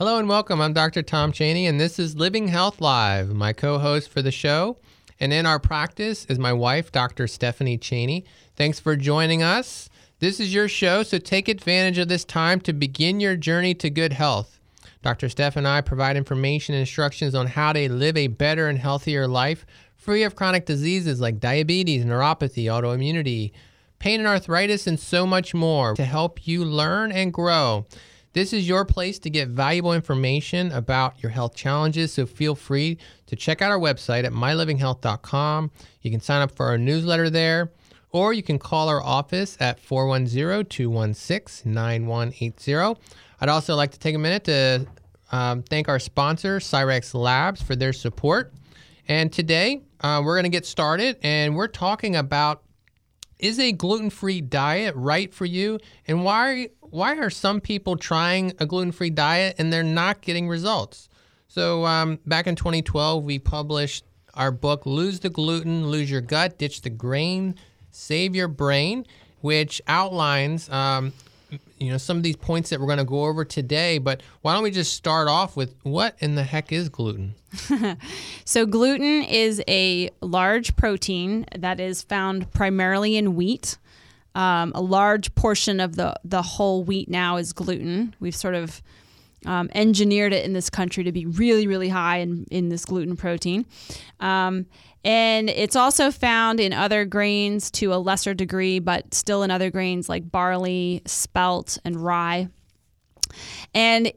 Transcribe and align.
Hello 0.00 0.16
and 0.16 0.30
welcome. 0.30 0.62
I'm 0.62 0.72
Dr. 0.72 1.02
Tom 1.02 1.30
Cheney, 1.30 1.66
and 1.66 1.78
this 1.78 1.98
is 1.98 2.16
Living 2.16 2.48
Health 2.48 2.80
Live, 2.80 3.34
my 3.34 3.52
co 3.52 3.78
host 3.78 4.08
for 4.08 4.22
the 4.22 4.30
show. 4.30 4.78
And 5.20 5.30
in 5.30 5.44
our 5.44 5.58
practice 5.58 6.24
is 6.24 6.38
my 6.38 6.54
wife, 6.54 6.90
Dr. 6.90 7.26
Stephanie 7.26 7.76
Cheney. 7.76 8.24
Thanks 8.56 8.80
for 8.80 8.96
joining 8.96 9.42
us. 9.42 9.90
This 10.18 10.40
is 10.40 10.54
your 10.54 10.68
show, 10.68 11.02
so 11.02 11.18
take 11.18 11.48
advantage 11.48 11.98
of 11.98 12.08
this 12.08 12.24
time 12.24 12.62
to 12.62 12.72
begin 12.72 13.20
your 13.20 13.36
journey 13.36 13.74
to 13.74 13.90
good 13.90 14.14
health. 14.14 14.58
Dr. 15.02 15.28
Steph 15.28 15.56
and 15.56 15.68
I 15.68 15.82
provide 15.82 16.16
information 16.16 16.74
and 16.74 16.80
instructions 16.80 17.34
on 17.34 17.48
how 17.48 17.74
to 17.74 17.92
live 17.92 18.16
a 18.16 18.28
better 18.28 18.68
and 18.68 18.78
healthier 18.78 19.28
life 19.28 19.66
free 19.96 20.22
of 20.22 20.34
chronic 20.34 20.64
diseases 20.64 21.20
like 21.20 21.40
diabetes, 21.40 22.06
neuropathy, 22.06 22.64
autoimmunity, 22.64 23.52
pain 23.98 24.20
and 24.20 24.26
arthritis, 24.26 24.86
and 24.86 24.98
so 24.98 25.26
much 25.26 25.52
more 25.52 25.94
to 25.94 26.06
help 26.06 26.48
you 26.48 26.64
learn 26.64 27.12
and 27.12 27.34
grow. 27.34 27.84
This 28.32 28.52
is 28.52 28.68
your 28.68 28.84
place 28.84 29.18
to 29.20 29.30
get 29.30 29.48
valuable 29.48 29.92
information 29.92 30.70
about 30.70 31.20
your 31.20 31.30
health 31.30 31.56
challenges, 31.56 32.12
so 32.12 32.26
feel 32.26 32.54
free 32.54 32.96
to 33.26 33.34
check 33.34 33.60
out 33.60 33.72
our 33.72 33.78
website 33.78 34.22
at 34.24 34.32
mylivinghealth.com. 34.32 35.72
You 36.02 36.10
can 36.12 36.20
sign 36.20 36.40
up 36.40 36.52
for 36.52 36.66
our 36.66 36.78
newsletter 36.78 37.28
there, 37.28 37.72
or 38.12 38.32
you 38.32 38.44
can 38.44 38.58
call 38.58 38.88
our 38.88 39.02
office 39.02 39.56
at 39.58 39.80
410 39.80 40.64
216 40.66 41.72
9180. 41.72 43.00
I'd 43.40 43.48
also 43.48 43.74
like 43.74 43.90
to 43.92 43.98
take 43.98 44.14
a 44.14 44.18
minute 44.18 44.44
to 44.44 44.86
um, 45.32 45.62
thank 45.64 45.88
our 45.88 45.98
sponsor, 45.98 46.60
Cyrex 46.60 47.14
Labs, 47.14 47.60
for 47.60 47.74
their 47.74 47.92
support. 47.92 48.52
And 49.08 49.32
today, 49.32 49.82
uh, 50.02 50.22
we're 50.24 50.36
going 50.36 50.44
to 50.44 50.50
get 50.50 50.66
started, 50.66 51.18
and 51.24 51.56
we're 51.56 51.66
talking 51.66 52.14
about 52.14 52.62
is 53.40 53.58
a 53.58 53.72
gluten-free 53.72 54.42
diet 54.42 54.94
right 54.96 55.32
for 55.32 55.44
you, 55.46 55.78
and 56.06 56.24
why 56.24 56.68
why 56.80 57.16
are 57.16 57.30
some 57.30 57.60
people 57.60 57.96
trying 57.96 58.52
a 58.58 58.66
gluten-free 58.66 59.10
diet 59.10 59.56
and 59.58 59.72
they're 59.72 59.82
not 59.82 60.20
getting 60.20 60.48
results? 60.48 61.08
So 61.46 61.84
um, 61.86 62.18
back 62.26 62.46
in 62.46 62.56
2012, 62.56 63.24
we 63.24 63.38
published 63.38 64.04
our 64.34 64.52
book 64.52 64.86
"Lose 64.86 65.20
the 65.20 65.30
Gluten, 65.30 65.88
Lose 65.88 66.10
Your 66.10 66.20
Gut, 66.20 66.58
Ditch 66.58 66.82
the 66.82 66.90
Grain, 66.90 67.56
Save 67.90 68.36
Your 68.36 68.48
Brain," 68.48 69.06
which 69.40 69.80
outlines 69.86 70.68
um, 70.70 71.12
you 71.78 71.90
know 71.90 71.98
some 71.98 72.16
of 72.16 72.22
these 72.22 72.36
points 72.36 72.70
that 72.70 72.80
we're 72.80 72.86
going 72.86 72.98
to 72.98 73.04
go 73.04 73.24
over 73.24 73.44
today 73.44 73.98
but 73.98 74.22
why 74.42 74.54
don't 74.54 74.62
we 74.62 74.70
just 74.70 74.92
start 74.94 75.28
off 75.28 75.56
with 75.56 75.74
what 75.82 76.14
in 76.18 76.34
the 76.34 76.44
heck 76.44 76.72
is 76.72 76.88
gluten? 76.88 77.34
So 78.44 78.66
gluten 78.66 79.22
is 79.22 79.62
a 79.68 80.10
large 80.20 80.76
protein 80.76 81.46
that 81.56 81.78
is 81.78 82.02
found 82.02 82.50
primarily 82.52 83.16
in 83.16 83.36
wheat. 83.36 83.78
Um, 84.34 84.72
a 84.74 84.80
large 84.80 85.34
portion 85.34 85.80
of 85.80 85.96
the 85.96 86.14
the 86.24 86.42
whole 86.42 86.84
wheat 86.84 87.08
now 87.08 87.36
is 87.36 87.52
gluten. 87.52 88.14
We've 88.20 88.34
sort 88.34 88.54
of 88.54 88.82
um, 89.46 89.70
engineered 89.74 90.32
it 90.32 90.44
in 90.44 90.52
this 90.52 90.68
country 90.70 91.04
to 91.04 91.12
be 91.12 91.26
really 91.26 91.66
really 91.66 91.88
high 91.88 92.18
in, 92.18 92.46
in 92.50 92.68
this 92.68 92.84
gluten 92.84 93.16
protein. 93.16 93.66
Um, 94.20 94.66
and 95.04 95.48
it's 95.48 95.76
also 95.76 96.10
found 96.10 96.60
in 96.60 96.72
other 96.72 97.04
grains 97.04 97.70
to 97.72 97.94
a 97.94 97.96
lesser 97.96 98.34
degree, 98.34 98.78
but 98.78 99.14
still 99.14 99.42
in 99.42 99.50
other 99.50 99.70
grains 99.70 100.08
like 100.08 100.30
barley, 100.30 101.02
spelt, 101.06 101.78
and 101.84 101.96
rye. 101.96 102.48
And 103.74 104.12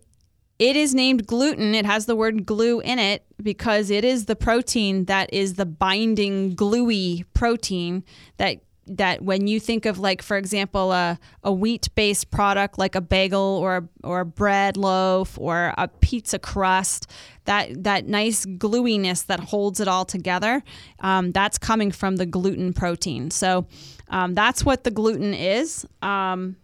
it 0.59 0.75
is 0.75 0.93
named 0.93 1.25
gluten. 1.25 1.73
It 1.73 1.85
has 1.85 2.05
the 2.05 2.15
word 2.15 2.45
glue 2.45 2.79
in 2.79 2.99
it 2.99 3.25
because 3.41 3.89
it 3.89 4.03
is 4.03 4.25
the 4.25 4.35
protein 4.35 5.05
that 5.05 5.33
is 5.33 5.55
the 5.55 5.65
binding 5.65 6.55
gluey 6.55 7.25
protein 7.33 8.03
that 8.37 8.57
that 8.85 9.21
when 9.21 9.47
you 9.47 9.59
think 9.59 9.85
of 9.85 9.97
like 9.97 10.21
for 10.21 10.35
example 10.35 10.91
a, 10.91 11.17
a 11.43 11.51
wheat 11.51 11.87
based 11.95 12.31
product 12.31 12.77
like 12.77 12.95
a 12.95 13.01
bagel 13.01 13.39
or 13.61 13.87
or 14.03 14.21
a 14.21 14.25
bread 14.25 14.75
loaf 14.75 15.37
or 15.39 15.73
a 15.77 15.87
pizza 15.87 16.37
crust 16.37 17.09
that 17.45 17.83
that 17.83 18.07
nice 18.07 18.45
glueiness 18.45 19.25
that 19.25 19.39
holds 19.39 19.79
it 19.79 19.87
all 19.87 20.05
together 20.05 20.63
um, 20.99 21.31
that's 21.31 21.57
coming 21.57 21.91
from 21.91 22.17
the 22.17 22.25
gluten 22.25 22.73
protein 22.73 23.31
so 23.31 23.65
um, 24.09 24.33
that's 24.33 24.63
what 24.63 24.83
the 24.83 24.91
gluten 24.91 25.33
is 25.33 25.85
um, 26.01 26.55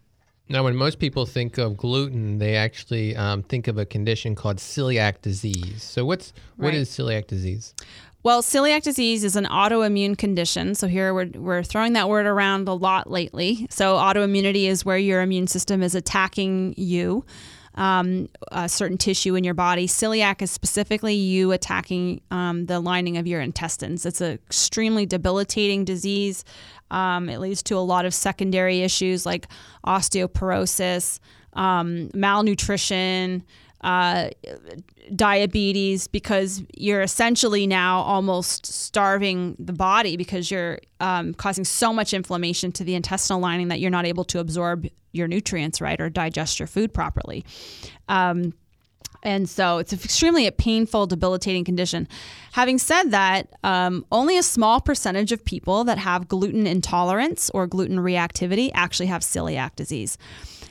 now, 0.51 0.63
when 0.63 0.75
most 0.75 0.97
people 0.97 1.27
think 1.27 1.59
of 1.59 1.77
gluten, 1.77 2.39
they 2.39 2.55
actually 2.55 3.15
um, 3.15 3.43
think 3.43 3.67
of 3.67 3.77
a 3.77 3.85
condition 3.85 4.33
called 4.33 4.57
celiac 4.57 5.21
disease. 5.21 5.83
So, 5.83 6.05
what's 6.05 6.33
what 6.57 6.69
Right. 6.69 6.73
is 6.73 6.89
celiac 6.89 7.27
disease? 7.27 7.75
Well, 8.21 8.41
celiac 8.41 8.81
disease 8.83 9.23
is 9.23 9.37
an 9.37 9.45
autoimmune 9.45 10.17
condition. 10.17 10.75
So 10.75 10.87
here 10.87 11.13
we're, 11.13 11.29
we're 11.35 11.63
throwing 11.63 11.93
that 11.93 12.09
word 12.09 12.25
around 12.25 12.67
a 12.67 12.73
lot 12.73 13.09
lately. 13.09 13.65
So 13.69 13.95
autoimmunity 13.95 14.65
is 14.65 14.83
where 14.83 14.97
your 14.97 15.21
immune 15.21 15.47
system 15.47 15.81
is 15.81 15.95
attacking 15.95 16.73
you, 16.75 17.23
um, 17.75 18.29
a 18.51 18.67
certain 18.67 18.97
tissue 18.97 19.35
in 19.35 19.43
your 19.43 19.53
body. 19.53 19.87
Celiac 19.87 20.41
is 20.41 20.51
specifically 20.51 21.13
you 21.13 21.51
attacking 21.51 22.21
um, 22.31 22.65
the 22.65 22.79
lining 22.79 23.17
of 23.17 23.27
your 23.27 23.41
intestines. 23.41 24.05
It's 24.05 24.21
an 24.21 24.33
extremely 24.33 25.05
debilitating 25.05 25.85
disease. 25.85 26.43
Um, 26.91 27.29
it 27.29 27.39
leads 27.39 27.63
to 27.63 27.75
a 27.75 27.79
lot 27.79 28.05
of 28.05 28.13
secondary 28.13 28.81
issues 28.81 29.25
like 29.25 29.47
osteoporosis, 29.85 31.19
um, 31.53 32.09
malnutrition, 32.13 33.43
uh, 33.81 34.29
diabetes 35.15 36.07
because 36.07 36.63
you're 36.75 37.01
essentially 37.01 37.65
now 37.65 37.99
almost 38.01 38.65
starving 38.65 39.55
the 39.59 39.73
body 39.73 40.17
because 40.17 40.51
you're 40.51 40.79
um, 40.99 41.33
causing 41.33 41.63
so 41.63 41.93
much 41.93 42.13
inflammation 42.13 42.71
to 42.73 42.83
the 42.83 42.95
intestinal 42.95 43.39
lining 43.39 43.69
that 43.69 43.79
you're 43.79 43.91
not 43.91 44.05
able 44.05 44.23
to 44.25 44.39
absorb 44.39 44.87
your 45.11 45.27
nutrients 45.27 45.81
right 45.81 45.99
or 45.99 46.09
digest 46.09 46.59
your 46.59 46.67
food 46.67 46.93
properly. 46.93 47.45
Um, 48.07 48.53
and 49.23 49.49
so 49.49 49.79
it's 49.79 49.91
extremely 49.91 50.47
a 50.47 50.51
painful, 50.51 51.07
debilitating 51.07 51.65
condition. 51.65 52.07
Having 52.53 52.77
said 52.77 53.11
that, 53.11 53.49
um, 53.63 54.05
only 54.11 54.37
a 54.37 54.43
small 54.43 54.79
percentage 54.79 55.31
of 55.31 55.43
people 55.43 55.83
that 55.85 55.97
have 55.97 56.27
gluten 56.27 56.65
intolerance 56.65 57.49
or 57.53 57.67
gluten 57.67 57.97
reactivity 57.97 58.71
actually 58.73 59.07
have 59.07 59.21
celiac 59.21 59.75
disease. 59.75 60.17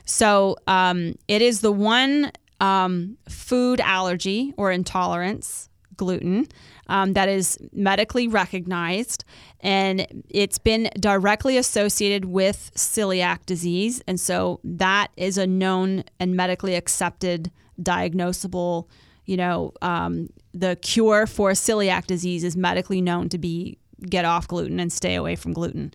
So 0.05 0.57
um, 0.65 1.13
it 1.27 1.43
is 1.43 1.61
the 1.61 1.71
one 1.71 2.31
um, 2.59 3.17
food 3.27 3.79
allergy 3.81 4.53
or 4.57 4.71
intolerance, 4.71 5.69
gluten, 5.95 6.47
um, 6.87 7.13
that 7.13 7.29
is 7.29 7.57
medically 7.73 8.27
recognized. 8.27 9.25
And 9.59 10.23
it's 10.29 10.57
been 10.57 10.89
directly 10.99 11.57
associated 11.57 12.25
with 12.25 12.71
celiac 12.75 13.45
disease. 13.45 14.01
And 14.07 14.19
so 14.19 14.59
that 14.63 15.11
is 15.17 15.37
a 15.37 15.45
known 15.45 16.03
and 16.19 16.35
medically 16.35 16.75
accepted 16.75 17.51
diagnosable, 17.81 18.87
you 19.25 19.37
know, 19.37 19.73
um, 19.81 20.29
the 20.53 20.77
cure 20.81 21.27
for 21.27 21.51
celiac 21.51 22.07
disease 22.07 22.43
is 22.43 22.57
medically 22.57 23.01
known 23.01 23.29
to 23.29 23.37
be 23.37 23.77
get 24.09 24.25
off 24.25 24.47
gluten 24.47 24.79
and 24.79 24.91
stay 24.91 25.15
away 25.15 25.35
from 25.35 25.53
gluten. 25.53 25.93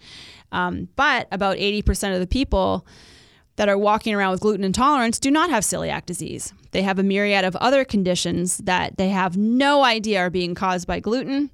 Um, 0.52 0.88
but 0.94 1.26
about 1.32 1.56
80% 1.56 2.14
of 2.14 2.20
the 2.20 2.26
people 2.26 2.86
that 3.56 3.68
are 3.68 3.78
walking 3.78 4.14
around 4.14 4.32
with 4.32 4.40
gluten 4.40 4.64
intolerance 4.64 5.18
do 5.18 5.30
not 5.30 5.50
have 5.50 5.62
celiac 5.62 6.06
disease. 6.06 6.52
They 6.72 6.82
have 6.82 6.98
a 6.98 7.02
myriad 7.02 7.44
of 7.44 7.54
other 7.56 7.84
conditions 7.84 8.58
that 8.58 8.96
they 8.96 9.10
have 9.10 9.36
no 9.36 9.84
idea 9.84 10.20
are 10.20 10.30
being 10.30 10.54
caused 10.54 10.86
by 10.86 11.00
gluten. 11.00 11.50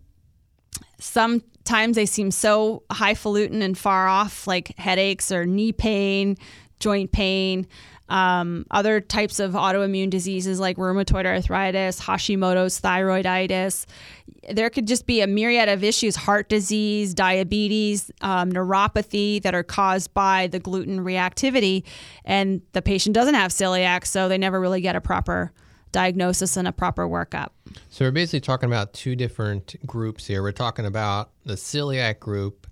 Sometimes 0.98 1.96
they 1.96 2.06
seem 2.06 2.30
so 2.30 2.82
highfalutin 2.90 3.62
and 3.62 3.76
far 3.76 4.08
off, 4.08 4.46
like 4.46 4.76
headaches 4.78 5.30
or 5.30 5.44
knee 5.46 5.72
pain, 5.72 6.36
joint 6.78 7.12
pain. 7.12 7.66
Um, 8.10 8.66
other 8.72 9.00
types 9.00 9.38
of 9.38 9.52
autoimmune 9.52 10.10
diseases 10.10 10.58
like 10.58 10.76
rheumatoid 10.76 11.26
arthritis, 11.26 12.00
Hashimoto's 12.00 12.80
thyroiditis. 12.80 13.86
There 14.50 14.68
could 14.68 14.88
just 14.88 15.06
be 15.06 15.20
a 15.20 15.28
myriad 15.28 15.68
of 15.68 15.84
issues 15.84 16.16
heart 16.16 16.48
disease, 16.48 17.14
diabetes, 17.14 18.10
um, 18.20 18.50
neuropathy 18.50 19.40
that 19.42 19.54
are 19.54 19.62
caused 19.62 20.12
by 20.12 20.48
the 20.48 20.58
gluten 20.58 21.04
reactivity. 21.04 21.84
And 22.24 22.62
the 22.72 22.82
patient 22.82 23.14
doesn't 23.14 23.34
have 23.34 23.52
celiac, 23.52 24.04
so 24.04 24.28
they 24.28 24.38
never 24.38 24.60
really 24.60 24.80
get 24.80 24.96
a 24.96 25.00
proper 25.00 25.52
diagnosis 25.92 26.56
and 26.56 26.66
a 26.66 26.72
proper 26.72 27.06
workup. 27.06 27.50
So 27.90 28.04
we're 28.04 28.10
basically 28.10 28.40
talking 28.40 28.68
about 28.68 28.92
two 28.92 29.14
different 29.14 29.76
groups 29.86 30.26
here. 30.26 30.42
We're 30.42 30.52
talking 30.52 30.86
about 30.86 31.30
the 31.44 31.54
celiac 31.54 32.18
group, 32.18 32.66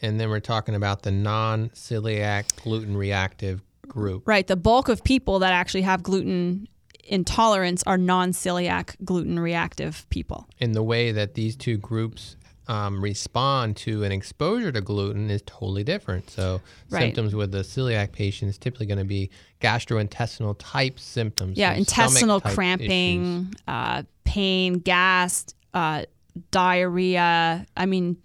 and 0.00 0.20
then 0.20 0.30
we're 0.30 0.38
talking 0.38 0.76
about 0.76 1.02
the 1.02 1.10
non-celiac 1.10 2.62
gluten 2.62 2.96
reactive 2.96 3.62
group. 3.88 4.26
Right. 4.26 4.46
The 4.46 4.56
bulk 4.56 4.88
of 4.88 5.02
people 5.04 5.38
that 5.40 5.52
actually 5.52 5.82
have 5.82 6.02
gluten 6.02 6.68
intolerance 7.04 7.82
are 7.84 7.98
non 7.98 8.32
celiac 8.32 8.96
gluten 9.04 9.38
reactive 9.38 10.06
people. 10.10 10.48
And 10.60 10.74
the 10.74 10.82
way 10.82 11.12
that 11.12 11.34
these 11.34 11.56
two 11.56 11.76
groups 11.76 12.36
um, 12.68 13.00
respond 13.00 13.76
to 13.76 14.02
an 14.02 14.10
exposure 14.10 14.72
to 14.72 14.80
gluten 14.80 15.30
is 15.30 15.40
totally 15.46 15.84
different. 15.84 16.30
So 16.30 16.60
Right. 16.90 17.02
symptoms 17.02 17.32
with 17.34 17.52
the 17.52 17.58
celiac 17.60 18.10
patient 18.10 18.48
is 18.48 18.58
typically 18.58 18.86
going 18.86 18.98
to 18.98 19.04
be 19.04 19.30
gastrointestinal 19.60 20.56
type 20.58 20.98
symptoms. 20.98 21.56
Yeah, 21.56 21.74
so 21.74 21.78
intestinal 21.78 22.40
cramping, 22.40 23.54
uh, 23.68 24.02
pain, 24.24 24.80
gas, 24.80 25.46
uh, 25.74 26.06
diarrhea. 26.50 27.66
I 27.76 27.86
mean, 27.86 28.16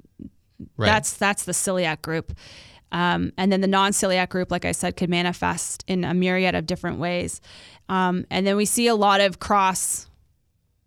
Right. 0.77 0.87
that's 0.87 1.13
that's 1.13 1.43
the 1.45 1.51
celiac 1.53 2.01
group. 2.01 2.33
Um, 2.91 3.31
and 3.37 3.51
then 3.51 3.61
the 3.61 3.67
non-celiac 3.67 4.29
group, 4.29 4.51
like 4.51 4.65
I 4.65 4.71
said, 4.71 4.97
could 4.97 5.09
manifest 5.09 5.83
in 5.87 6.03
a 6.03 6.13
myriad 6.13 6.55
of 6.55 6.65
different 6.65 6.99
ways. 6.99 7.41
Um, 7.89 8.25
and 8.29 8.45
then 8.45 8.55
we 8.55 8.65
see 8.65 8.87
a 8.87 8.95
lot 8.95 9.21
of 9.21 9.39
cross, 9.39 10.09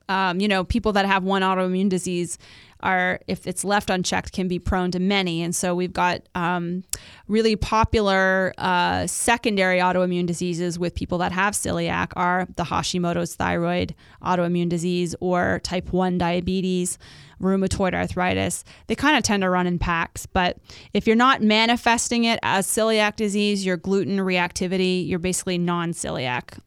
um, 0.08 0.40
you 0.40 0.48
know, 0.48 0.64
people 0.64 0.92
that 0.92 1.06
have 1.06 1.24
one 1.24 1.42
autoimmune 1.42 1.88
disease 1.88 2.38
are, 2.84 3.18
if 3.26 3.46
it's 3.46 3.64
left 3.64 3.90
unchecked, 3.90 4.32
can 4.32 4.46
be 4.46 4.58
prone 4.58 4.90
to 4.90 5.00
many. 5.00 5.42
And 5.42 5.56
so 5.56 5.74
we've 5.74 5.92
got 5.92 6.20
um, 6.34 6.84
really 7.26 7.56
popular 7.56 8.52
uh, 8.58 9.06
secondary 9.06 9.78
autoimmune 9.78 10.26
diseases 10.26 10.78
with 10.78 10.94
people 10.94 11.18
that 11.18 11.32
have 11.32 11.54
celiac 11.54 12.12
are 12.14 12.46
the 12.56 12.64
Hashimoto's 12.64 13.34
thyroid 13.34 13.94
autoimmune 14.22 14.68
disease 14.68 15.16
or 15.20 15.60
type 15.64 15.92
1 15.92 16.18
diabetes, 16.18 16.98
rheumatoid 17.44 17.94
arthritis. 17.94 18.64
They 18.86 18.94
kind 18.94 19.16
of 19.16 19.22
tend 19.22 19.42
to 19.42 19.50
run 19.50 19.66
in 19.66 19.78
packs. 19.78 20.26
But 20.26 20.58
if 20.92 21.06
you're 21.06 21.16
not 21.16 21.42
manifesting 21.42 22.24
it 22.24 22.40
as 22.42 22.66
celiac 22.66 23.16
disease, 23.16 23.64
your 23.64 23.76
gluten 23.76 24.18
reactivity, 24.18 25.06
you're 25.06 25.18
basically 25.18 25.58
non 25.58 25.92
celiac 25.92 26.58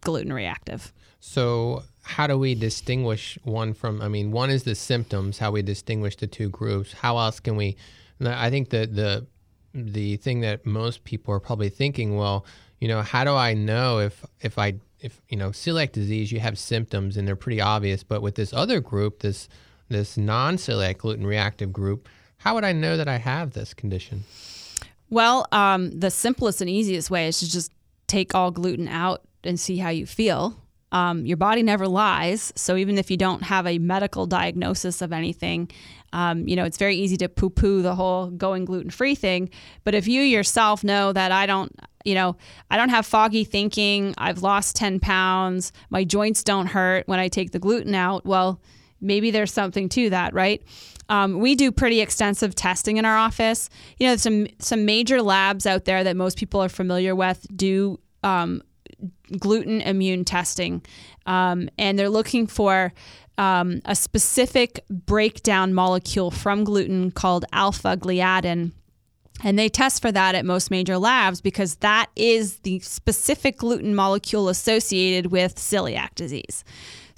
gluten 0.00 0.32
reactive. 0.32 0.92
So, 1.20 1.82
how 2.02 2.26
do 2.26 2.38
we 2.38 2.54
distinguish 2.54 3.38
one 3.44 3.74
from? 3.74 4.00
I 4.00 4.08
mean, 4.08 4.30
one 4.30 4.50
is 4.50 4.62
the 4.64 4.74
symptoms, 4.74 5.38
how 5.38 5.50
we 5.50 5.62
distinguish 5.62 6.16
the 6.16 6.26
two 6.26 6.48
groups. 6.48 6.92
How 6.92 7.18
else 7.18 7.40
can 7.40 7.56
we? 7.56 7.76
I 8.24 8.50
think 8.50 8.70
that 8.70 8.94
the 8.94 9.26
the 9.74 10.16
thing 10.16 10.40
that 10.40 10.64
most 10.64 11.04
people 11.04 11.34
are 11.34 11.40
probably 11.40 11.68
thinking, 11.68 12.16
well, 12.16 12.46
you 12.80 12.88
know, 12.88 13.02
how 13.02 13.24
do 13.24 13.34
I 13.34 13.54
know 13.54 13.98
if 13.98 14.24
if 14.40 14.58
I 14.58 14.74
if 15.00 15.20
you 15.28 15.36
know 15.36 15.50
celiac 15.50 15.92
disease, 15.92 16.32
you 16.32 16.40
have 16.40 16.58
symptoms 16.58 17.16
and 17.16 17.26
they're 17.26 17.36
pretty 17.36 17.60
obvious, 17.60 18.02
but 18.02 18.22
with 18.22 18.34
this 18.34 18.52
other 18.52 18.80
group, 18.80 19.20
this 19.20 19.48
this 19.88 20.16
non-celiac 20.16 20.98
gluten 20.98 21.26
reactive 21.26 21.72
group, 21.72 22.08
how 22.38 22.54
would 22.54 22.64
I 22.64 22.72
know 22.72 22.96
that 22.96 23.08
I 23.08 23.18
have 23.18 23.52
this 23.52 23.74
condition? 23.74 24.24
Well, 25.10 25.46
um, 25.52 25.98
the 25.98 26.10
simplest 26.10 26.60
and 26.60 26.68
easiest 26.68 27.10
way 27.10 27.28
is 27.28 27.38
to 27.40 27.50
just 27.50 27.72
take 28.06 28.34
all 28.34 28.50
gluten 28.50 28.88
out 28.88 29.22
and 29.44 29.58
see 29.58 29.78
how 29.78 29.90
you 29.90 30.06
feel. 30.06 30.56
Um, 30.90 31.26
your 31.26 31.36
body 31.36 31.62
never 31.62 31.86
lies. 31.86 32.52
So 32.56 32.76
even 32.76 32.96
if 32.96 33.10
you 33.10 33.16
don't 33.16 33.42
have 33.42 33.66
a 33.66 33.78
medical 33.78 34.26
diagnosis 34.26 35.02
of 35.02 35.12
anything, 35.12 35.70
um, 36.12 36.48
you 36.48 36.56
know, 36.56 36.64
it's 36.64 36.78
very 36.78 36.96
easy 36.96 37.16
to 37.18 37.28
poo 37.28 37.50
poo 37.50 37.82
the 37.82 37.94
whole 37.94 38.28
going 38.30 38.64
gluten 38.64 38.90
free 38.90 39.14
thing. 39.14 39.50
But 39.84 39.94
if 39.94 40.08
you 40.08 40.22
yourself 40.22 40.82
know 40.82 41.12
that 41.12 41.30
I 41.30 41.44
don't, 41.44 41.74
you 42.04 42.14
know, 42.14 42.36
I 42.70 42.78
don't 42.78 42.88
have 42.88 43.04
foggy 43.04 43.44
thinking, 43.44 44.14
I've 44.16 44.42
lost 44.42 44.76
10 44.76 45.00
pounds, 45.00 45.72
my 45.90 46.04
joints 46.04 46.42
don't 46.42 46.66
hurt 46.66 47.06
when 47.06 47.18
I 47.18 47.28
take 47.28 47.50
the 47.52 47.58
gluten 47.58 47.94
out, 47.94 48.24
well, 48.24 48.60
maybe 49.00 49.30
there's 49.30 49.52
something 49.52 49.88
to 49.90 50.10
that, 50.10 50.34
right? 50.34 50.62
Um, 51.08 51.38
we 51.38 51.54
do 51.54 51.72
pretty 51.72 52.00
extensive 52.00 52.54
testing 52.54 52.98
in 52.98 53.04
our 53.04 53.16
office. 53.16 53.70
You 53.98 54.08
know, 54.08 54.16
some 54.16 54.46
some 54.58 54.84
major 54.84 55.22
labs 55.22 55.66
out 55.66 55.84
there 55.84 56.04
that 56.04 56.16
most 56.16 56.36
people 56.38 56.62
are 56.62 56.68
familiar 56.68 57.14
with 57.14 57.46
do 57.54 57.98
um, 58.22 58.62
gluten 59.38 59.80
immune 59.80 60.24
testing, 60.24 60.82
um, 61.26 61.68
and 61.78 61.98
they're 61.98 62.10
looking 62.10 62.46
for 62.46 62.92
um, 63.38 63.80
a 63.84 63.94
specific 63.94 64.84
breakdown 64.90 65.72
molecule 65.72 66.30
from 66.30 66.64
gluten 66.64 67.10
called 67.10 67.44
alpha 67.52 67.96
gliadin. 67.96 68.72
And 69.44 69.56
they 69.56 69.68
test 69.68 70.02
for 70.02 70.10
that 70.10 70.34
at 70.34 70.44
most 70.44 70.68
major 70.68 70.98
labs 70.98 71.40
because 71.40 71.76
that 71.76 72.10
is 72.16 72.58
the 72.58 72.80
specific 72.80 73.58
gluten 73.58 73.94
molecule 73.94 74.48
associated 74.48 75.30
with 75.30 75.54
celiac 75.54 76.16
disease. 76.16 76.64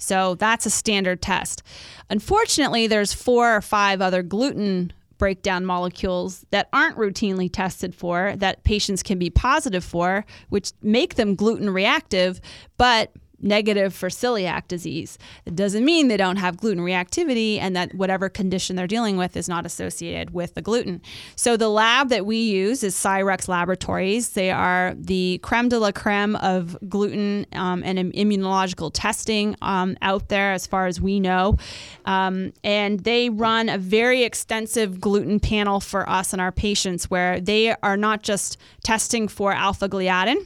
So 0.01 0.35
that's 0.35 0.65
a 0.65 0.69
standard 0.69 1.21
test. 1.21 1.63
Unfortunately, 2.09 2.87
there's 2.87 3.13
four 3.13 3.55
or 3.55 3.61
five 3.61 4.01
other 4.01 4.23
gluten 4.23 4.91
breakdown 5.17 5.63
molecules 5.63 6.43
that 6.49 6.67
aren't 6.73 6.97
routinely 6.97 7.47
tested 7.51 7.93
for 7.93 8.35
that 8.37 8.63
patients 8.63 9.03
can 9.03 9.19
be 9.19 9.29
positive 9.29 9.83
for, 9.83 10.25
which 10.49 10.71
make 10.81 11.13
them 11.13 11.35
gluten 11.35 11.69
reactive, 11.69 12.41
but 12.77 13.11
negative 13.41 13.93
for 13.93 14.09
celiac 14.09 14.67
disease. 14.67 15.17
It 15.45 15.55
doesn't 15.55 15.83
mean 15.83 16.07
they 16.07 16.17
don't 16.17 16.37
have 16.37 16.57
gluten 16.57 16.83
reactivity 16.83 17.59
and 17.59 17.75
that 17.75 17.93
whatever 17.93 18.29
condition 18.29 18.75
they're 18.75 18.87
dealing 18.87 19.17
with 19.17 19.35
is 19.35 19.49
not 19.49 19.65
associated 19.65 20.31
with 20.31 20.53
the 20.53 20.61
gluten. 20.61 21.01
So 21.35 21.57
the 21.57 21.69
lab 21.69 22.09
that 22.09 22.25
we 22.25 22.37
use 22.37 22.83
is 22.83 22.95
Cyrex 22.95 23.47
Laboratories. 23.47 24.29
They 24.29 24.51
are 24.51 24.93
the 24.95 25.39
creme 25.43 25.69
de 25.69 25.79
la 25.79 25.91
creme 25.91 26.35
of 26.37 26.77
gluten 26.87 27.45
um, 27.53 27.83
and 27.83 28.13
immunological 28.13 28.91
testing 28.93 29.55
um, 29.61 29.97
out 30.01 30.29
there 30.29 30.53
as 30.53 30.67
far 30.67 30.87
as 30.87 31.01
we 31.01 31.19
know. 31.19 31.57
Um, 32.05 32.53
and 32.63 33.01
they 33.01 33.29
run 33.29 33.69
a 33.69 33.77
very 33.77 34.23
extensive 34.23 34.99
gluten 34.99 35.39
panel 35.39 35.79
for 35.79 36.09
us 36.09 36.33
and 36.33 36.41
our 36.41 36.51
patients 36.51 37.09
where 37.09 37.39
they 37.39 37.75
are 37.83 37.97
not 37.97 38.23
just 38.23 38.57
testing 38.83 39.27
for 39.27 39.53
alpha 39.53 39.89
gliadin 39.89 40.45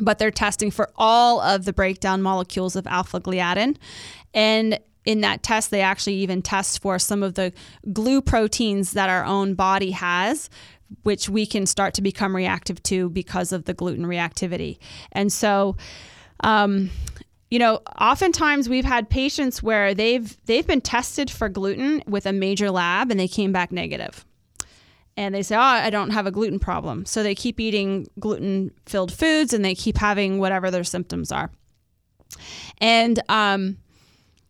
but 0.00 0.18
they're 0.18 0.30
testing 0.30 0.70
for 0.70 0.90
all 0.96 1.40
of 1.40 1.64
the 1.64 1.72
breakdown 1.72 2.22
molecules 2.22 2.76
of 2.76 2.86
alpha 2.86 3.20
gliadin. 3.20 3.76
And 4.32 4.78
in 5.04 5.20
that 5.20 5.42
test, 5.42 5.70
they 5.70 5.82
actually 5.82 6.14
even 6.14 6.42
test 6.42 6.80
for 6.80 6.98
some 6.98 7.22
of 7.22 7.34
the 7.34 7.52
glue 7.92 8.22
proteins 8.22 8.92
that 8.92 9.10
our 9.10 9.24
own 9.24 9.54
body 9.54 9.90
has, 9.90 10.48
which 11.02 11.28
we 11.28 11.46
can 11.46 11.66
start 11.66 11.94
to 11.94 12.02
become 12.02 12.34
reactive 12.34 12.82
to 12.84 13.10
because 13.10 13.52
of 13.52 13.64
the 13.64 13.74
gluten 13.74 14.06
reactivity. 14.06 14.78
And 15.12 15.32
so, 15.32 15.76
um, 16.40 16.90
you 17.50 17.58
know, 17.58 17.80
oftentimes 18.00 18.68
we've 18.68 18.84
had 18.84 19.08
patients 19.08 19.62
where 19.62 19.94
they've 19.94 20.36
they've 20.46 20.66
been 20.66 20.80
tested 20.80 21.30
for 21.30 21.48
gluten 21.48 22.02
with 22.06 22.26
a 22.26 22.32
major 22.32 22.70
lab 22.70 23.10
and 23.10 23.20
they 23.20 23.28
came 23.28 23.52
back 23.52 23.70
negative 23.70 24.24
and 25.16 25.34
they 25.34 25.42
say, 25.42 25.56
"Oh, 25.56 25.60
I 25.60 25.90
don't 25.90 26.10
have 26.10 26.26
a 26.26 26.30
gluten 26.30 26.58
problem." 26.58 27.04
So 27.06 27.22
they 27.22 27.34
keep 27.34 27.60
eating 27.60 28.06
gluten-filled 28.18 29.12
foods 29.12 29.52
and 29.52 29.64
they 29.64 29.74
keep 29.74 29.96
having 29.98 30.38
whatever 30.38 30.70
their 30.70 30.84
symptoms 30.84 31.30
are. 31.32 31.50
And 32.78 33.20
um, 33.28 33.78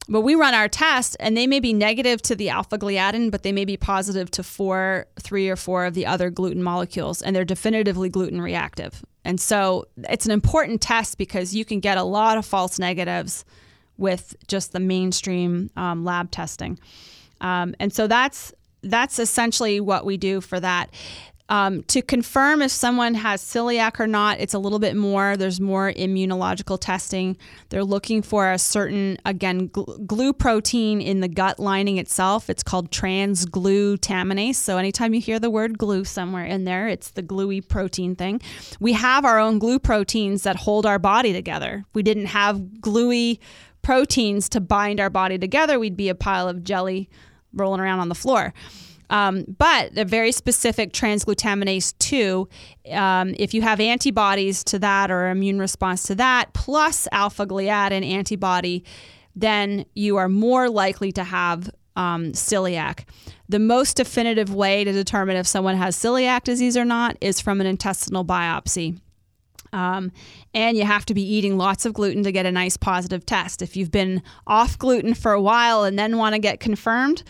but 0.08 0.20
we 0.20 0.34
run 0.34 0.52
our 0.52 0.69
test, 0.69 1.16
and 1.19 1.37
they 1.37 1.46
may 1.46 1.61
be 1.61 1.72
negative 1.72 2.20
to 2.22 2.37
the 2.37 2.50
alpha 2.50 2.76
gliadin, 2.76 3.31
but 3.31 3.43
they 3.43 3.52
may 3.52 3.64
be 3.64 3.78
positive 3.78 4.31
to 4.32 4.43
four, 4.43 5.06
three 5.19 5.49
or 5.49 5.56
four 5.56 5.87
of 5.87 5.94
the 5.94 6.05
other 6.05 6.28
gluten 6.28 6.62
molecules, 6.62 7.22
and 7.22 7.34
they're 7.34 7.44
definitively 7.44 8.10
gluten 8.10 8.40
reactive. 8.40 9.02
And 9.25 9.40
so 9.40 9.87
it's 10.10 10.26
an 10.26 10.32
important 10.32 10.82
test 10.82 11.17
because 11.17 11.55
you 11.55 11.64
can 11.64 11.81
get 11.81 11.96
a 11.96 12.02
lot 12.02 12.37
of 12.37 12.44
false 12.44 12.78
negatives 12.78 13.46
with 13.96 14.37
just 14.46 14.72
the 14.72 14.81
mainstream 14.81 15.70
um, 15.76 16.05
lab 16.05 16.31
testing. 16.31 16.78
Um, 17.40 17.75
and 17.81 17.90
so 17.90 18.06
that's 18.06 18.52
that's 18.84 19.19
essentially 19.19 19.81
what 19.81 20.04
we 20.04 20.16
do 20.16 20.40
for 20.40 20.60
that. 20.60 20.90
Um, 21.50 21.82
to 21.84 22.00
confirm 22.00 22.62
if 22.62 22.70
someone 22.70 23.12
has 23.14 23.42
celiac 23.42 24.00
or 24.00 24.06
not, 24.06 24.40
it's 24.40 24.54
a 24.54 24.58
little 24.58 24.78
bit 24.78 24.96
more. 24.96 25.36
There's 25.36 25.60
more 25.60 25.92
immunological 25.92 26.78
testing. 26.81 27.36
They're 27.69 27.84
looking 27.84 28.22
for 28.22 28.50
a 28.50 28.58
certain, 28.58 29.19
again, 29.26 29.69
gl- 29.69 30.06
glue 30.06 30.32
protein 30.32 31.03
in 31.03 31.20
the 31.20 31.29
gut 31.29 31.58
lining 31.58 31.98
itself. 31.98 32.48
It's 32.48 32.62
called 32.62 32.91
transglutaminase. 32.91 34.55
So 34.55 34.79
anytime 34.79 35.12
you 35.12 35.20
hear 35.20 35.38
the 35.38 35.50
word 35.50 35.76
glue 35.76 36.05
somewhere 36.05 36.46
in 36.46 36.64
there, 36.64 36.88
it's 36.88 37.10
the 37.10 37.22
gluey 37.22 37.60
protein 37.60 38.17
thing. 38.17 38.41
We 38.81 38.94
have 38.94 39.26
our 39.26 39.38
own 39.38 39.58
glue 39.58 39.79
proteins 39.79 40.44
that 40.44 40.56
hold 40.56 40.86
our 40.86 40.98
body 40.98 41.32
together. 41.34 41.84
we 41.93 42.03
didn't 42.03 42.26
have 42.26 42.81
gluey 42.81 43.38
proteins 43.82 44.48
to 44.48 44.60
bind 44.60 44.98
our 44.98 45.10
body 45.10 45.38
together, 45.38 45.79
we'd 45.79 45.96
be 45.96 46.08
a 46.08 46.14
pile 46.14 46.48
of 46.48 46.64
jelly 46.64 47.08
rolling 47.55 47.81
around 47.81 48.01
on 48.01 48.08
the 48.08 48.15
floor. 48.15 48.53
Um, 49.11 49.44
but 49.58 49.94
the 49.94 50.05
very 50.05 50.32
specific 50.32 50.93
transglutaminase 50.93 51.94
2, 51.99 52.49
um, 52.93 53.34
if 53.39 53.53
you 53.55 53.63
have 53.63 53.81
antibodies 53.81 54.65
to 54.65 54.79
that 54.79 55.11
or 55.11 55.29
immune 55.29 55.58
response 55.58 56.05
to 56.05 56.15
that, 56.17 56.53
plus 56.55 57.06
alpha 57.13 57.46
gliadin 57.46 58.05
antibody, 58.05 58.84
then 59.37 59.84
you 59.94 60.17
are 60.17 60.29
more 60.29 60.70
likely 60.70 61.13
to 61.13 61.25
have 61.25 61.70
um, 61.96 62.32
celiac. 62.32 63.05
The 63.49 63.58
most 63.58 63.96
definitive 63.96 64.55
way 64.55 64.84
to 64.84 64.93
determine 64.93 65.37
if 65.37 65.46
someone 65.46 65.77
has 65.77 65.96
celiac 65.96 66.44
disease 66.44 66.77
or 66.77 66.84
not 66.84 67.17
is 67.20 67.41
from 67.41 67.61
an 67.61 67.67
intestinal 67.67 68.25
biopsy. 68.25 68.99
Um, 69.74 70.12
and 70.54 70.76
you 70.76 70.84
have 70.84 71.04
to 71.06 71.14
be 71.14 71.22
eating 71.22 71.58
lots 71.58 71.84
of 71.84 71.93
gluten 71.94 72.22
to 72.22 72.32
get 72.32 72.46
a 72.46 72.52
nice 72.52 72.76
positive 72.76 73.26
test. 73.26 73.60
If 73.60 73.76
you've 73.76 73.90
been 73.90 74.22
off 74.46 74.78
gluten 74.78 75.14
for 75.14 75.32
a 75.32 75.40
while 75.40 75.82
and 75.82 75.98
then 75.98 76.16
want 76.16 76.34
to 76.34 76.38
get 76.38 76.60
confirmed, 76.60 77.24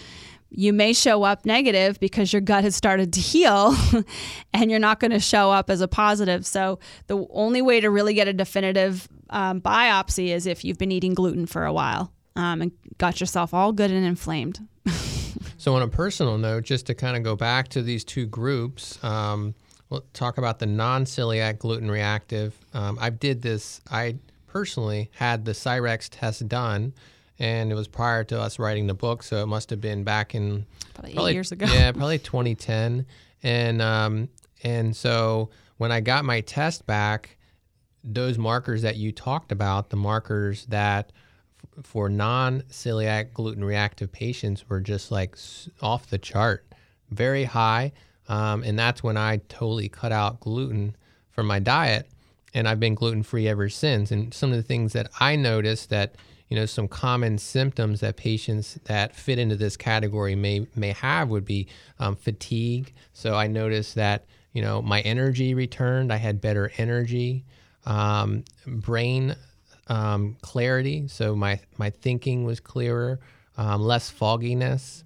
you 0.51 0.73
may 0.75 0.93
show 0.93 1.23
up 1.23 1.47
negative 1.47 1.99
because 1.99 2.33
your 2.33 2.43
gut 2.43 2.63
has 2.63 2.77
started 2.77 3.15
to 3.15 3.21
heal 3.21 3.75
and 4.53 4.71
you're 4.71 4.79
not 4.79 5.01
going 5.01 5.11
to 5.11 5.21
show 5.21 5.51
up 5.51 5.71
as 5.71 5.81
a 5.81 5.89
positive. 5.89 6.47
So, 6.47 6.79
the 7.07 7.27
only 7.31 7.63
way 7.63 7.81
to 7.81 7.91
really 7.91 8.15
get 8.15 8.29
a 8.29 8.33
definitive 8.33 9.09
um, 9.31 9.61
biopsy 9.61 10.29
is 10.29 10.47
if 10.47 10.65
you've 10.65 10.79
been 10.79 10.93
eating 10.93 11.15
gluten 11.15 11.47
for 11.47 11.65
a 11.65 11.73
while 11.73 12.13
um, 12.37 12.61
and 12.61 12.73
got 12.99 13.21
yourself 13.21 13.55
all 13.55 13.73
good 13.73 13.91
and 13.91 14.05
inflamed. 14.05 14.61
so, 15.57 15.75
on 15.75 15.83
a 15.83 15.89
personal 15.89 16.39
note, 16.39 16.65
just 16.65 16.87
to 16.87 16.95
kind 16.95 17.17
of 17.17 17.23
go 17.23 17.35
back 17.35 17.69
to 17.69 17.83
these 17.83 18.05
two 18.05 18.27
groups, 18.27 19.03
um, 19.03 19.55
we'll 19.95 20.05
talk 20.13 20.39
about 20.39 20.59
the 20.59 20.67
non-celiac 20.67 21.59
gluten 21.59 21.91
reactive. 21.91 22.59
Um, 22.75 22.99
I 23.01 23.11
did 23.11 23.43
this. 23.43 23.81
I 23.91 24.17
personally 24.49 25.11
had 25.15 25.45
the 25.45 25.53
Cyrex 25.53 26.09
test 26.11 26.49
done, 26.49 26.93
and 27.39 27.71
it 27.71 27.75
was 27.77 27.87
prior 27.89 28.25
to 28.25 28.41
us 28.41 28.59
writing 28.59 28.87
the 28.89 28.95
book, 28.95 29.23
so 29.23 29.37
it 29.43 29.47
must 29.47 29.71
have 29.71 29.81
been 29.81 30.03
back 30.05 30.35
in 30.35 30.67
probably, 30.95 31.15
probably 31.15 31.31
eight 31.31 31.35
years 31.35 31.53
ago. 31.53 31.67
Yeah, 31.67 31.93
probably 31.93 32.19
2010. 32.19 33.07
And 33.45 33.81
um, 33.83 34.29
and 34.65 34.97
so 34.97 35.51
when 35.77 35.93
I 35.93 36.01
got 36.01 36.25
my 36.25 36.41
test 36.41 36.87
back, 36.87 37.37
those 38.03 38.37
markers 38.37 38.83
that 38.83 38.97
you 38.97 39.13
talked 39.13 39.53
about, 39.53 39.91
the 39.91 39.97
markers 39.97 40.67
that 40.67 41.13
f- 41.79 41.85
for 41.85 42.09
non 42.09 42.63
celiac 42.63 43.33
gluten 43.33 43.65
reactive 43.65 44.11
patients 44.11 44.69
were 44.69 44.81
just 44.81 45.11
like 45.13 45.35
s- 45.35 45.69
off 45.81 46.09
the 46.11 46.19
chart, 46.19 46.67
very 47.11 47.45
high. 47.45 47.93
Um, 48.29 48.63
and 48.63 48.79
that's 48.79 49.03
when 49.03 49.17
I 49.17 49.39
totally 49.49 49.89
cut 49.89 50.13
out 50.13 50.41
gluten 50.41 50.97
from 51.31 51.47
my 51.47 51.59
diet. 51.59 52.09
And 52.55 52.69
I've 52.69 52.81
been 52.81 52.95
gluten 52.95 53.23
free 53.23 53.49
ever 53.49 53.69
since. 53.69 54.11
And 54.11 54.33
some 54.33 54.51
of 54.51 54.57
the 54.57 54.63
things 54.63 54.93
that 54.93 55.11
I 55.19 55.37
noticed 55.37 55.91
that, 55.91 56.15
you 56.49 56.57
know, 56.57 56.67
some 56.67 56.87
common 56.87 57.39
symptoms 57.39 58.01
that 58.01 58.17
patients 58.17 58.79
that 58.85 59.15
fit 59.15 59.39
into 59.39 59.57
this 59.57 59.77
category 59.77 60.37
may 60.37 60.67
may 60.77 60.93
have 60.93 61.29
would 61.31 61.45
be 61.45 61.67
um, 61.99 62.17
fatigue. 62.17 62.93
So 63.13 63.35
I 63.35 63.49
noticed 63.49 63.97
that, 63.97 64.27
you 64.53 64.63
know, 64.63 64.81
my 64.81 65.01
energy 65.01 65.53
returned. 65.55 66.13
I 66.13 66.17
had 66.17 66.41
better 66.41 66.71
energy, 66.79 67.45
um, 67.87 68.45
brain 68.67 69.35
um, 69.89 70.37
clarity. 70.41 71.09
So 71.09 71.35
my 71.35 71.61
my 71.77 71.91
thinking 71.91 72.45
was 72.45 72.61
clearer, 72.61 73.19
um, 73.57 73.83
less 73.83 74.11
fogginess. 74.11 75.04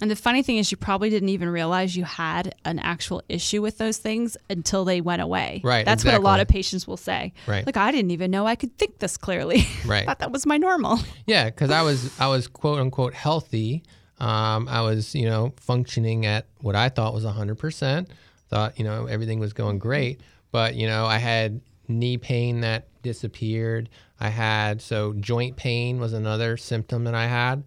And 0.00 0.10
the 0.10 0.16
funny 0.16 0.42
thing 0.42 0.58
is, 0.58 0.70
you 0.70 0.76
probably 0.76 1.10
didn't 1.10 1.30
even 1.30 1.48
realize 1.48 1.96
you 1.96 2.04
had 2.04 2.54
an 2.64 2.78
actual 2.78 3.22
issue 3.28 3.60
with 3.60 3.78
those 3.78 3.98
things 3.98 4.36
until 4.48 4.84
they 4.84 5.00
went 5.00 5.20
away. 5.20 5.60
Right, 5.64 5.84
That's 5.84 6.04
what 6.04 6.14
a 6.14 6.20
lot 6.20 6.38
of 6.38 6.46
patients 6.46 6.86
will 6.86 6.96
say. 6.96 7.32
Right. 7.46 7.66
Like, 7.66 7.76
I 7.76 7.90
didn't 7.90 8.12
even 8.12 8.30
know 8.30 8.46
I 8.46 8.54
could 8.54 8.76
think 8.78 8.98
this 8.98 9.16
clearly. 9.16 9.66
Right. 9.86 10.02
I 10.02 10.06
thought 10.06 10.18
that 10.20 10.30
was 10.30 10.46
my 10.46 10.58
normal. 10.58 10.98
Yeah, 11.26 11.46
because 11.46 11.70
I 11.70 11.82
was 11.82 12.18
I 12.20 12.28
was 12.28 12.46
quote 12.46 12.78
unquote 12.80 13.14
healthy. 13.14 13.82
Um, 14.18 14.68
I 14.68 14.82
was 14.82 15.14
you 15.14 15.28
know 15.28 15.52
functioning 15.56 16.26
at 16.26 16.46
what 16.60 16.76
I 16.76 16.88
thought 16.88 17.14
was 17.14 17.24
hundred 17.24 17.56
percent. 17.58 18.08
Thought 18.48 18.78
you 18.78 18.84
know 18.84 19.06
everything 19.06 19.38
was 19.40 19.52
going 19.52 19.78
great, 19.78 20.20
but 20.52 20.74
you 20.74 20.86
know 20.86 21.06
I 21.06 21.18
had 21.18 21.60
knee 21.88 22.18
pain 22.18 22.60
that 22.60 22.88
disappeared. 23.02 23.88
I 24.20 24.28
had 24.28 24.82
so 24.82 25.14
joint 25.14 25.56
pain 25.56 25.98
was 25.98 26.12
another 26.12 26.56
symptom 26.56 27.04
that 27.04 27.14
I 27.14 27.26
had. 27.26 27.64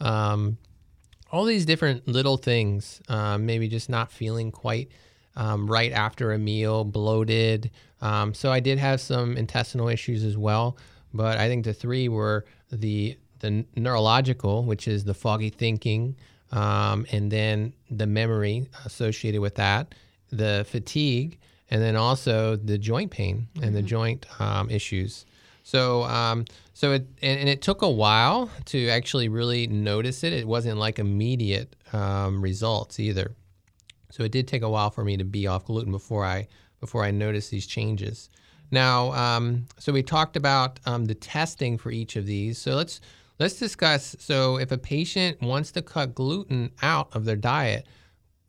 Um, 0.00 0.58
all 1.32 1.44
these 1.44 1.66
different 1.66 2.06
little 2.06 2.36
things, 2.36 3.00
um, 3.08 3.46
maybe 3.46 3.68
just 3.68 3.88
not 3.88 4.12
feeling 4.12 4.50
quite 4.52 4.90
um, 5.36 5.66
right 5.66 5.92
after 5.92 6.32
a 6.32 6.38
meal, 6.38 6.84
bloated. 6.84 7.70
Um, 8.00 8.32
so 8.32 8.50
I 8.50 8.60
did 8.60 8.78
have 8.78 9.00
some 9.00 9.36
intestinal 9.36 9.88
issues 9.88 10.24
as 10.24 10.36
well, 10.36 10.76
but 11.12 11.38
I 11.38 11.48
think 11.48 11.64
the 11.64 11.74
three 11.74 12.08
were 12.08 12.46
the 12.70 13.16
the 13.40 13.66
neurological, 13.76 14.64
which 14.64 14.88
is 14.88 15.04
the 15.04 15.12
foggy 15.12 15.50
thinking, 15.50 16.16
um, 16.52 17.06
and 17.12 17.30
then 17.30 17.74
the 17.90 18.06
memory 18.06 18.66
associated 18.86 19.42
with 19.42 19.56
that, 19.56 19.94
the 20.30 20.64
fatigue, 20.68 21.38
and 21.70 21.82
then 21.82 21.96
also 21.96 22.56
the 22.56 22.78
joint 22.78 23.10
pain 23.10 23.46
and 23.60 23.74
the 23.74 23.82
joint 23.82 24.24
um, 24.40 24.70
issues. 24.70 25.26
So, 25.64 26.04
um, 26.04 26.44
so 26.76 26.92
it 26.92 27.06
and, 27.22 27.48
it 27.48 27.62
took 27.62 27.80
a 27.80 27.88
while 27.88 28.50
to 28.66 28.88
actually 28.90 29.30
really 29.30 29.66
notice 29.66 30.22
it. 30.22 30.34
It 30.34 30.46
wasn't 30.46 30.76
like 30.76 30.98
immediate 30.98 31.74
um, 31.94 32.42
results 32.42 33.00
either. 33.00 33.34
So 34.10 34.24
it 34.24 34.30
did 34.30 34.46
take 34.46 34.60
a 34.60 34.68
while 34.68 34.90
for 34.90 35.02
me 35.02 35.16
to 35.16 35.24
be 35.24 35.46
off 35.46 35.64
gluten 35.64 35.90
before 35.90 36.26
I 36.26 36.48
before 36.78 37.02
I 37.02 37.12
noticed 37.12 37.50
these 37.50 37.66
changes. 37.66 38.28
Now, 38.70 39.12
um, 39.12 39.64
so 39.78 39.90
we 39.90 40.02
talked 40.02 40.36
about 40.36 40.78
um, 40.84 41.06
the 41.06 41.14
testing 41.14 41.78
for 41.78 41.90
each 41.90 42.14
of 42.14 42.26
these. 42.26 42.58
So 42.58 42.74
let's 42.74 43.00
let's 43.38 43.58
discuss. 43.58 44.14
So 44.18 44.58
if 44.58 44.70
a 44.70 44.76
patient 44.76 45.40
wants 45.40 45.72
to 45.72 45.80
cut 45.80 46.14
gluten 46.14 46.72
out 46.82 47.08
of 47.16 47.24
their 47.24 47.36
diet, 47.36 47.86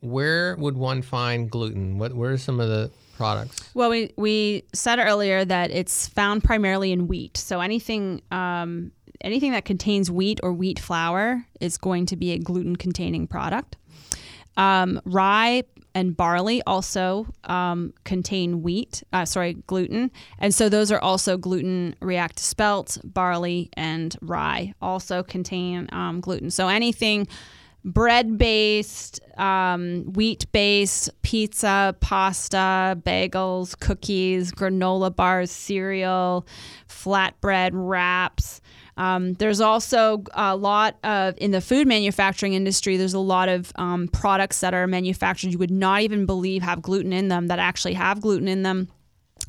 where 0.00 0.56
would 0.56 0.76
one 0.76 1.02
find 1.02 1.50
gluten? 1.50 1.98
What 1.98 2.14
where 2.14 2.32
are 2.32 2.38
some 2.38 2.60
of 2.60 2.68
the 2.68 2.90
products? 3.16 3.70
Well, 3.74 3.90
we, 3.90 4.12
we 4.16 4.64
said 4.72 4.98
earlier 4.98 5.44
that 5.44 5.70
it's 5.70 6.08
found 6.08 6.44
primarily 6.44 6.92
in 6.92 7.08
wheat. 7.08 7.36
So 7.36 7.60
anything 7.60 8.22
um, 8.30 8.92
anything 9.20 9.52
that 9.52 9.64
contains 9.64 10.10
wheat 10.10 10.40
or 10.42 10.52
wheat 10.52 10.78
flour 10.78 11.44
is 11.60 11.76
going 11.76 12.06
to 12.06 12.16
be 12.16 12.32
a 12.32 12.38
gluten 12.38 12.76
containing 12.76 13.26
product. 13.26 13.76
Um, 14.56 15.00
rye 15.04 15.64
and 15.94 16.16
barley 16.16 16.62
also 16.66 17.26
um, 17.44 17.92
contain 18.04 18.62
wheat, 18.62 19.02
uh, 19.12 19.24
sorry, 19.24 19.54
gluten. 19.66 20.10
And 20.38 20.54
so 20.54 20.68
those 20.68 20.92
are 20.92 21.00
also 21.00 21.36
gluten 21.36 21.96
react 22.00 22.38
spelt, 22.38 22.98
barley, 23.04 23.70
and 23.72 24.16
rye 24.20 24.74
also 24.80 25.22
contain 25.22 25.88
um, 25.92 26.20
gluten. 26.20 26.50
So 26.50 26.68
anything 26.68 27.26
bread 27.84 28.38
based, 28.38 29.20
um, 29.38 30.04
wheat 30.12 30.50
based, 30.52 31.10
pizza, 31.22 31.94
pasta, 32.00 33.00
bagels, 33.04 33.78
cookies, 33.78 34.52
granola 34.52 35.14
bars, 35.14 35.50
cereal, 35.50 36.46
flatbread, 36.88 37.70
wraps. 37.72 38.60
Um, 38.96 39.34
there's 39.34 39.60
also 39.60 40.24
a 40.32 40.56
lot 40.56 40.96
of, 41.04 41.34
in 41.38 41.52
the 41.52 41.60
food 41.60 41.86
manufacturing 41.86 42.54
industry, 42.54 42.96
there's 42.96 43.14
a 43.14 43.20
lot 43.20 43.48
of 43.48 43.72
um, 43.76 44.08
products 44.08 44.58
that 44.60 44.74
are 44.74 44.88
manufactured 44.88 45.52
you 45.52 45.58
would 45.58 45.70
not 45.70 46.02
even 46.02 46.26
believe 46.26 46.62
have 46.62 46.82
gluten 46.82 47.12
in 47.12 47.28
them 47.28 47.46
that 47.46 47.60
actually 47.60 47.94
have 47.94 48.20
gluten 48.20 48.48
in 48.48 48.64
them. 48.64 48.88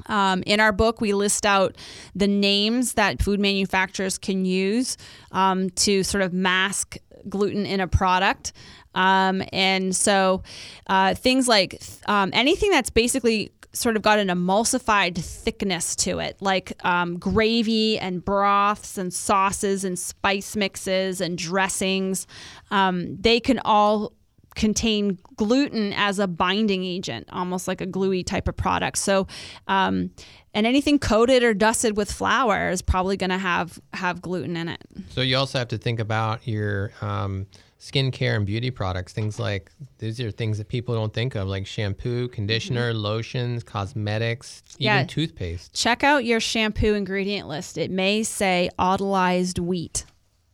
Um, 0.06 0.44
in 0.46 0.60
our 0.60 0.72
book, 0.72 1.02
we 1.02 1.14
list 1.14 1.46
out 1.46 1.76
the 2.16 2.28
names 2.28 2.94
that 2.94 3.22
food 3.22 3.40
manufacturers 3.40 4.18
can 4.18 4.46
use 4.46 4.98
um, 5.32 5.72
to 5.72 6.04
sort 6.04 6.22
of 6.22 6.32
mask 6.32 6.98
gluten 7.28 7.66
in 7.66 7.80
a 7.80 7.88
product. 7.88 8.54
Um, 8.96 9.44
and 9.54 9.96
so 9.96 10.44
uh, 10.88 11.14
things 11.14 11.48
like 11.48 11.82
um, 12.08 12.32
anything 12.34 12.72
that's 12.72 12.90
basically 12.90 13.52
sort 13.72 13.96
of 13.96 14.02
got 14.02 14.18
an 14.20 14.30
emulsified 14.30 15.18
thickness 15.18 15.96
to 15.96 16.20
it, 16.20 16.38
like 16.42 16.74
um, 16.84 17.18
gravy 17.18 18.00
and 18.00 18.24
broths 18.24 18.98
and 18.98 19.14
sauces 19.14 19.84
and 19.84 19.98
spice 19.98 20.56
mixes 20.56 21.22
and 21.22 21.38
dressings, 21.38 22.26
um, 22.72 23.16
they 23.20 23.40
can 23.40 23.60
all 23.60 24.14
contain 24.60 25.18
gluten 25.38 25.94
as 25.94 26.20
a 26.20 26.28
binding 26.28 26.84
agent, 26.84 27.28
almost 27.32 27.68
like 27.68 27.82
a 27.82 27.86
gluey 27.88 28.24
type 28.24 28.48
of 28.48 28.56
product. 28.56 28.98
So, 28.98 29.26
um, 29.68 30.12
and 30.54 30.68
anything 30.68 31.00
coated 31.00 31.42
or 31.44 31.54
dusted 31.54 31.96
with 31.98 32.12
flour 32.12 32.70
is 32.70 32.82
probably 32.82 33.18
going 33.18 33.30
to 33.32 33.38
have 33.38 33.80
have 33.94 34.22
gluten 34.22 34.58
in 34.58 34.68
it. 34.68 34.84
So 35.10 35.22
you 35.22 35.38
also 35.38 35.58
have 35.58 35.70
to 35.70 35.78
think 35.78 36.00
about 36.00 36.46
your 36.48 36.92
um, 37.02 37.46
skincare 37.80 38.36
and 38.36 38.46
beauty 38.46 38.70
products. 38.70 39.14
Things 39.14 39.40
like 39.40 39.72
these 40.00 40.20
are 40.20 40.32
things 40.32 40.58
that 40.58 40.68
people 40.68 40.94
don't 40.94 41.14
think 41.14 41.36
of, 41.36 41.48
like 41.48 41.66
shampoo, 41.66 42.28
conditioner, 42.28 42.94
lotions, 42.94 43.64
cosmetics, 43.64 44.62
even 44.78 44.86
Yeah. 44.98 45.04
toothpaste. 45.06 45.74
Check 45.74 46.04
out 46.04 46.26
your 46.26 46.42
shampoo 46.42 46.94
ingredient 46.96 47.48
list. 47.48 47.78
It 47.78 47.92
may 47.92 48.24
say 48.24 48.70
autolyzed 48.78 49.60
wheat. 49.60 50.06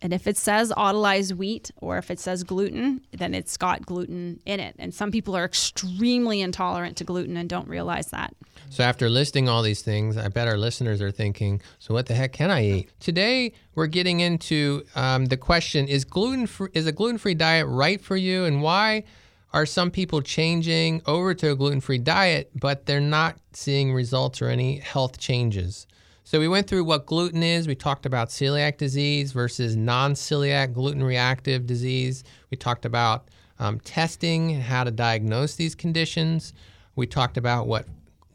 And 0.06 0.14
if 0.14 0.28
it 0.28 0.38
says 0.38 0.72
autolyzed 0.78 1.34
wheat 1.34 1.72
or 1.78 1.98
if 1.98 2.12
it 2.12 2.20
says 2.20 2.44
gluten, 2.44 3.02
then 3.12 3.34
it's 3.34 3.58
got 3.58 3.88
gluten 3.88 4.40
in 4.46 4.60
it. 4.60 4.76
And 4.78 4.94
some 4.94 5.10
people 5.10 5.36
are 5.36 5.44
extremely 5.44 6.42
intolerant 6.42 6.96
to 6.98 7.04
gluten 7.04 7.36
and 7.38 7.50
don't 7.50 7.68
realize 7.68 8.12
that. 8.12 8.36
So 8.70 8.84
after 8.84 9.10
listing 9.10 9.50
all 9.50 9.64
these 9.64 9.82
things, 9.82 10.16
I 10.16 10.28
bet 10.28 10.48
our 10.48 10.60
listeners 10.60 11.02
are 11.02 11.10
thinking, 11.10 11.60
so 11.80 11.96
what 11.96 12.06
the 12.06 12.14
heck 12.14 12.34
can 12.34 12.52
I 12.52 12.64
eat? 12.64 12.92
Today 13.00 13.54
we're 13.74 13.88
getting 13.88 14.20
into 14.20 14.84
um, 14.94 15.26
the 15.26 15.38
question: 15.38 15.88
Is 15.88 16.06
gluten 16.06 16.46
free, 16.46 16.70
is 16.76 16.86
a 16.86 16.92
gluten 16.92 17.18
free 17.18 17.34
diet 17.34 17.66
right 17.68 18.00
for 18.00 18.16
you, 18.16 18.46
and 18.46 18.62
why 18.62 19.06
are 19.54 19.66
some 19.66 19.90
people 19.90 20.22
changing 20.22 21.02
over 21.08 21.34
to 21.34 21.50
a 21.50 21.56
gluten 21.56 21.82
free 21.82 21.98
diet, 21.98 22.52
but 22.54 22.86
they're 22.86 23.00
not 23.00 23.38
seeing 23.54 23.92
results 23.92 24.40
or 24.40 24.50
any 24.50 24.78
health 24.78 25.18
changes? 25.18 25.88
So 26.27 26.39
we 26.39 26.48
went 26.48 26.67
through 26.67 26.84
what 26.86 27.05
gluten 27.05 27.44
is. 27.44 27.67
We 27.67 27.75
talked 27.75 28.08
about 28.08 28.29
celiac 28.29 28.77
disease 28.77 29.32
versus 29.32 29.75
non-celiac 29.75 30.74
gluten 30.74 31.03
reactive 31.03 31.67
disease. 31.67 32.24
We 32.50 32.58
talked 32.58 32.84
about 32.84 33.29
um, 33.60 33.79
testing 33.82 34.51
and 34.51 34.63
how 34.63 34.84
to 34.84 34.91
diagnose 34.91 35.55
these 35.55 35.75
conditions. 35.75 36.51
We 36.96 37.05
talked 37.05 37.38
about 37.38 37.67
what 37.67 37.86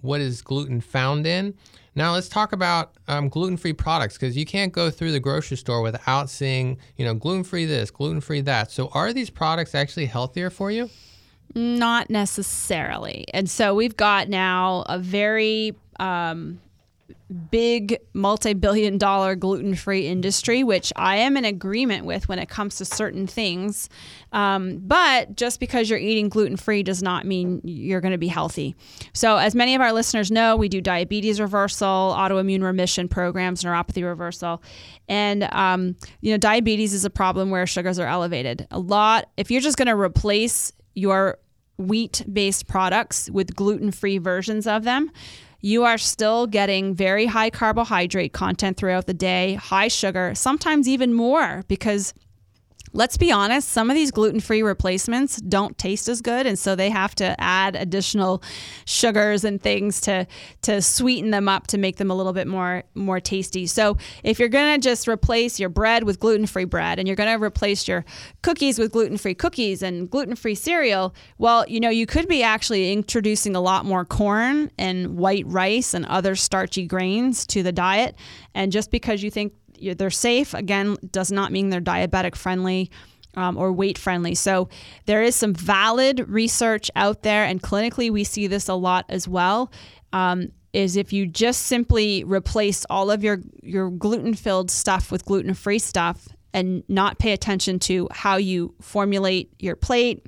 what 0.02 0.20
is 0.20 0.40
gluten 0.40 0.80
found 0.80 1.26
in. 1.26 1.52
Now 1.97 2.12
let's 2.12 2.28
talk 2.28 2.52
about 2.52 2.94
um, 3.09 3.28
gluten-free 3.28 3.75
products 3.75 4.14
because 4.14 4.37
you 4.37 4.47
can't 4.47 4.73
go 4.73 4.88
through 4.88 5.11
the 5.11 5.20
grocery 5.20 5.56
store 5.56 5.82
without 5.82 6.30
seeing, 6.30 6.78
you 6.97 7.04
know, 7.04 7.12
gluten-free 7.12 7.66
this, 7.66 7.90
gluten-free 7.90 8.42
that. 8.42 8.70
So 8.70 8.88
are 8.94 9.12
these 9.12 9.28
products 9.28 9.75
actually 9.75 10.06
healthier 10.06 10.49
for 10.49 10.70
you? 10.70 10.88
Not 11.54 12.09
necessarily. 12.09 13.26
And 13.35 13.50
so 13.50 13.75
we've 13.75 13.97
got 13.97 14.28
now 14.28 14.85
a 14.88 14.99
very 14.99 15.75
um, 15.99 16.61
big 17.30 17.99
multi 18.12 18.54
billion 18.54 18.99
dollar 18.99 19.34
gluten 19.34 19.75
free 19.75 20.06
industry, 20.06 20.64
which 20.64 20.92
I 20.96 21.16
am 21.16 21.37
in 21.37 21.44
agreement 21.44 22.04
with 22.04 22.28
when 22.28 22.38
it 22.38 22.49
comes 22.49 22.76
to 22.76 22.84
certain 22.84 23.26
things. 23.26 23.88
Um, 24.32 24.78
but 24.78 25.37
just 25.37 25.60
because 25.60 25.88
you're 25.88 25.99
eating 25.99 26.28
gluten 26.28 26.56
free 26.56 26.82
does 26.82 27.02
not 27.02 27.26
mean 27.26 27.60
you're 27.64 28.00
going 28.00 28.12
to 28.12 28.18
be 28.18 28.28
healthy. 28.28 28.75
So, 29.12 29.37
as 29.37 29.54
many 29.54 29.75
of 29.75 29.80
our 29.80 29.92
listeners 29.92 30.30
know, 30.30 30.56
we 30.56 30.68
do 30.68 30.80
diabetes 30.80 31.40
reversal, 31.40 32.14
autoimmune 32.16 32.62
remission 32.62 33.08
programs, 33.08 33.62
neuropathy 33.62 34.04
reversal. 34.04 34.62
And, 35.08 35.49
um, 35.52 35.96
you 36.20 36.32
know, 36.32 36.38
diabetes 36.38 36.94
is 36.94 37.04
a 37.04 37.10
problem 37.10 37.50
where 37.50 37.66
sugars 37.66 37.99
are 37.99 38.06
elevated. 38.06 38.66
A 38.70 38.78
lot, 38.78 39.28
if 39.37 39.50
you're 39.50 39.60
just 39.60 39.76
going 39.76 39.88
to 39.88 39.96
replace 39.96 40.72
your 40.94 41.38
wheat 41.78 42.25
based 42.30 42.66
products 42.66 43.30
with 43.30 43.54
gluten 43.54 43.90
free 43.90 44.18
versions 44.18 44.66
of 44.66 44.84
them, 44.84 45.10
you 45.61 45.85
are 45.85 45.99
still 45.99 46.47
getting 46.47 46.95
very 46.95 47.26
high 47.26 47.50
carbohydrate 47.50 48.33
content 48.33 48.76
throughout 48.76 49.07
the 49.07 49.14
day, 49.14 49.55
high 49.55 49.88
sugar, 49.88 50.35
sometimes 50.35 50.88
even 50.88 51.12
more 51.12 51.64
because 51.69 52.14
let's 52.92 53.16
be 53.16 53.30
honest, 53.30 53.68
some 53.68 53.88
of 53.90 53.94
these 53.94 54.11
gluten 54.11 54.40
free 54.40 54.62
replacements 54.62 55.37
don't 55.37 55.78
taste 55.78 56.09
as 56.09 56.20
good. 56.20 56.47
And 56.47 56.59
so 56.59 56.75
they 56.75 56.90
have 56.90 57.14
to 57.16 57.40
add 57.40 57.76
additional 57.76 58.42
sugars 58.85 59.44
and 59.44 59.62
things 59.62 60.00
to, 60.02 60.26
to 60.62 60.82
sweeten 60.82 61.30
them 61.30 61.49
up 61.49 61.68
to 61.68 61.78
make 61.78 61.97
them 61.97 62.11
a 62.11 62.14
little 62.14 62.32
bit 62.32 62.47
more, 62.47 62.82
more 62.94 63.20
tasty. 63.20 63.66
So 63.66 63.97
if 64.25 64.38
you're 64.38 64.49
going 64.49 64.80
to 64.80 64.88
just 64.88 65.06
replace 65.06 65.61
your 65.61 65.68
bread 65.68 66.04
with 66.04 66.18
gluten 66.18 66.47
free 66.47 66.64
bread 66.64 66.99
and 66.99 67.06
you're 67.06 67.16
going 67.16 67.38
to 67.38 67.42
replace 67.42 67.87
your 67.87 68.04
cookies 68.42 68.78
with 68.78 68.92
gluten 68.92 69.16
free 69.16 69.35
cookies 69.35 69.82
and 69.82 70.11
gluten 70.11 70.35
free 70.35 70.54
cereal, 70.54 71.14
well, 71.38 71.64
you 71.68 71.80
know, 71.80 71.90
you 71.90 72.06
could 72.06 72.26
be 72.26 72.42
actually 72.42 72.92
introducing 72.92 73.54
a 73.54 73.61
lot 73.61 73.85
more 73.85 74.04
corn 74.04 74.70
and 74.78 75.16
white 75.16 75.47
rice 75.47 75.94
and 75.94 76.06
other 76.06 76.35
starchy 76.35 76.87
grains 76.87 77.47
to 77.47 77.62
the 77.62 77.73
diet. 77.73 78.16
And 78.54 78.73
just 78.73 78.90
because 78.90 79.23
you 79.23 79.30
think 79.30 79.52
they're 79.80 80.10
safe. 80.10 80.54
Again, 80.54 80.96
does 81.10 81.32
not 81.32 81.52
mean 81.52 81.70
they're 81.70 81.80
diabetic 81.80 82.34
friendly. 82.34 82.90
Um, 83.37 83.56
or 83.56 83.72
weight 83.72 83.96
friendly. 83.96 84.34
So 84.34 84.68
there 85.06 85.22
is 85.22 85.37
some 85.37 85.54
valid 85.54 86.28
research 86.28 86.90
out 86.96 87.22
there, 87.22 87.44
and 87.44 87.62
clinically 87.62 88.10
we 88.10 88.25
see 88.25 88.49
this 88.49 88.66
a 88.66 88.75
lot 88.75 89.04
as 89.08 89.28
well. 89.28 89.70
Um, 90.12 90.49
is 90.72 90.96
if 90.96 91.12
you 91.12 91.26
just 91.26 91.62
simply 91.66 92.25
replace 92.25 92.84
all 92.90 93.10
of 93.10 93.22
your 93.22 93.40
your 93.62 93.90
gluten 93.90 94.34
filled 94.34 94.70
stuff 94.70 95.10
with 95.10 95.25
gluten 95.25 95.54
free 95.54 95.78
stuff 95.78 96.28
and 96.52 96.82
not 96.88 97.18
pay 97.18 97.32
attention 97.32 97.78
to 97.78 98.08
how 98.10 98.37
you 98.37 98.75
formulate 98.80 99.52
your 99.58 99.76
plate, 99.76 100.26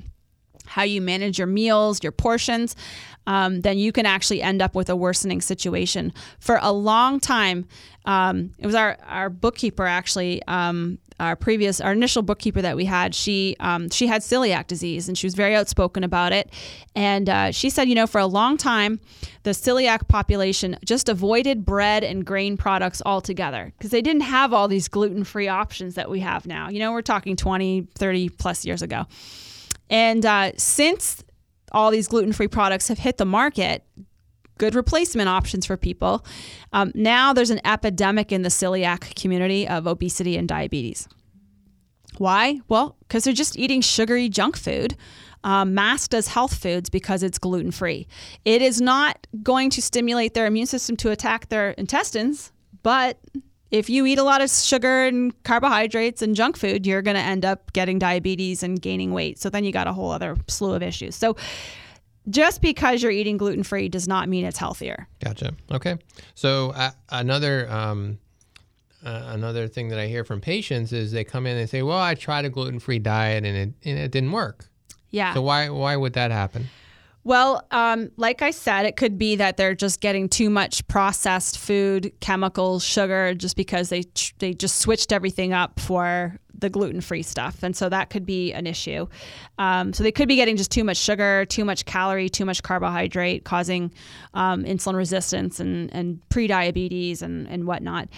how 0.67 0.83
you 0.83 1.01
manage 1.01 1.39
your 1.39 1.47
meals, 1.47 2.03
your 2.03 2.13
portions, 2.13 2.77
um, 3.27 3.61
then 3.61 3.79
you 3.79 3.93
can 3.93 4.07
actually 4.07 4.43
end 4.43 4.63
up 4.63 4.75
with 4.75 4.91
a 4.91 4.97
worsening 4.97 5.41
situation. 5.41 6.13
For 6.41 6.59
a 6.61 6.73
long 6.73 7.21
time, 7.21 7.67
um, 8.05 8.53
it 8.59 8.67
was 8.67 8.75
our, 8.75 8.99
our 9.07 9.31
bookkeeper 9.31 9.87
actually. 9.87 10.43
Um, 10.47 10.99
our 11.21 11.37
previous, 11.37 11.81
our 11.81 11.93
initial 11.93 12.23
bookkeeper 12.23 12.61
that 12.63 12.75
we 12.75 12.85
had, 12.85 13.15
she 13.15 13.55
um, 13.61 13.89
she 13.91 14.09
had 14.09 14.23
celiac 14.23 14.67
disease 14.67 15.09
and 15.09 15.17
she 15.17 15.27
was 15.27 15.35
very 15.35 15.55
outspoken 15.55 16.03
about 16.03 16.33
it. 16.33 16.51
And 16.97 17.29
uh, 17.29 17.53
she 17.53 17.71
said, 17.71 17.89
you 17.89 17.95
know, 17.95 18.09
for 18.09 18.21
a 18.21 18.27
long 18.27 18.57
time, 18.57 18.99
the 19.45 19.51
celiac 19.51 20.09
population 20.09 20.77
just 20.85 21.09
avoided 21.09 21.65
bread 21.65 22.03
and 22.03 22.25
grain 22.25 22.57
products 22.57 23.01
altogether 23.07 23.73
because 23.79 23.93
they 23.93 24.03
didn't 24.03 24.23
have 24.23 24.53
all 24.53 24.67
these 24.67 24.89
gluten 24.89 25.23
free 25.23 25.47
options 25.47 25.95
that 25.95 26.11
we 26.11 26.21
have 26.21 26.45
now. 26.45 26.69
You 26.69 26.81
know, 26.81 26.91
we're 26.91 27.03
talking 27.03 27.37
20, 27.37 27.87
30 27.95 28.29
plus 28.31 28.65
years 28.65 28.83
ago. 28.83 29.07
And 29.91 30.27
uh, 30.27 30.53
since 30.57 31.23
all 31.73 31.91
these 31.91 32.09
gluten 32.09 32.33
free 32.33 32.49
products 32.49 32.89
have 32.89 32.99
hit 32.99 33.17
the 33.17 33.25
market, 33.25 33.85
good 34.59 34.75
replacement 34.75 35.29
options 35.29 35.67
for 35.67 35.77
people, 35.77 36.25
um, 36.73 36.93
now 36.95 37.33
there's 37.33 37.51
an 37.51 37.61
epidemic 37.65 38.31
in 38.33 38.43
the 38.43 38.49
celiac 38.49 39.15
community 39.21 39.67
of 39.67 39.87
obesity 39.87 40.37
and 40.37 40.49
diabetes. 40.49 41.09
Why? 42.19 42.61
Well, 42.69 42.97
because 43.01 43.25
they're 43.25 43.33
just 43.33 43.59
eating 43.59 43.81
sugary 43.81 44.29
junk 44.29 44.57
food. 44.57 44.97
Um, 45.45 45.75
masked 45.75 46.15
as 46.15 46.29
health 46.29 46.55
foods 46.55 46.89
because 46.89 47.25
it's 47.25 47.37
gluten 47.37 47.73
free. 47.73 48.07
It 48.45 48.63
is 48.63 48.81
not 48.81 49.27
going 49.43 49.71
to 49.71 49.83
stimulate 49.83 50.35
their 50.35 50.47
immune 50.47 50.67
system 50.67 50.97
to 50.99 51.11
attack 51.11 51.49
their 51.49 51.73
intestines, 51.73 52.53
but 52.85 53.19
if 53.73 53.89
you 53.89 54.05
eat 54.05 54.19
a 54.19 54.23
lot 54.23 54.43
of 54.43 54.51
sugar 54.51 55.05
and 55.05 55.43
carbohydrates 55.45 56.21
and 56.21 56.37
junk 56.37 56.59
food, 56.59 56.87
you're 56.87 57.01
going 57.01 57.17
to 57.17 57.23
end 57.23 57.45
up 57.45 57.73
getting 57.73 57.99
diabetes 57.99 58.63
and 58.63 58.81
gaining 58.81 59.13
weight. 59.13 59.39
So 59.41 59.49
then 59.49 59.65
you 59.65 59.73
got 59.73 59.87
a 59.87 59.95
whole 59.95 60.11
other 60.11 60.37
slew 60.47 60.75
of 60.75 60.83
issues. 60.83 61.17
So 61.17 61.37
just 62.29 62.61
because 62.61 63.03
you're 63.03 63.11
eating 63.11 63.39
gluten 63.39 63.63
free 63.63 63.89
does 63.89 64.07
not 64.07 64.29
mean 64.29 64.45
it's 64.45 64.59
healthier. 64.59 65.09
Gotcha. 65.25 65.55
Okay. 65.71 65.97
So 66.35 66.71
uh, 66.73 66.91
another 67.09 67.69
um, 67.71 68.19
uh, 69.03 69.23
another 69.29 69.67
thing 69.67 69.89
that 69.89 69.99
I 69.99 70.07
hear 70.07 70.23
from 70.23 70.43
patients 70.43 70.93
is 70.93 71.11
they 71.11 71.25
come 71.25 71.47
in 71.47 71.57
and 71.57 71.69
say, 71.69 71.83
"Well, 71.83 71.99
I 71.99 72.15
tried 72.15 72.45
a 72.45 72.51
gluten 72.51 72.79
free 72.79 72.99
diet 72.99 73.45
and 73.45 73.57
it 73.57 73.73
and 73.89 73.99
it 73.99 74.13
didn't 74.13 74.33
work." 74.33 74.69
Yeah. 75.11 75.33
So 75.33 75.41
why 75.43 75.71
why 75.71 75.97
would 75.97 76.13
that 76.13 76.31
happen? 76.31 76.69
Well, 77.25 77.65
um, 77.71 78.11
like 78.17 78.43
I 78.43 78.51
said, 78.51 78.85
it 78.85 78.97
could 78.97 79.17
be 79.17 79.37
that 79.37 79.57
they're 79.57 79.77
just 79.77 80.01
getting 80.01 80.29
too 80.29 80.51
much 80.51 80.87
processed 80.89 81.59
food, 81.59 82.13
chemicals, 82.21 82.85
sugar, 82.85 83.35
just 83.35 83.57
because 83.57 83.91
they 83.91 84.05
they 84.39 84.55
just 84.55 84.79
switched 84.79 85.13
everything 85.13 85.53
up 85.53 85.79
for 85.79 86.37
the 86.59 86.69
gluten 86.69 87.01
free 87.01 87.23
stuff, 87.23 87.63
and 87.63 87.77
so 87.77 87.89
that 87.89 88.11
could 88.11 88.27
be 88.27 88.53
an 88.53 88.67
issue. 88.67 89.07
Um, 89.59 89.93
so 89.93 90.03
they 90.03 90.13
could 90.13 90.29
be 90.29 90.37
getting 90.37 90.57
just 90.57 90.73
too 90.73 90.83
much 90.83 90.97
sugar, 90.97 91.45
too 91.45 91.65
much 91.65 91.85
calorie, 91.85 92.29
too 92.29 92.45
much 92.45 92.63
carbohydrate, 92.63 93.45
causing 93.45 93.93
um, 94.35 94.65
insulin 94.65 94.97
resistance 94.97 95.61
and 95.61 95.95
and 95.95 96.29
pre-diabetes 96.29 97.23
and 97.23 97.47
and 97.49 97.67
whatnot. 97.67 98.09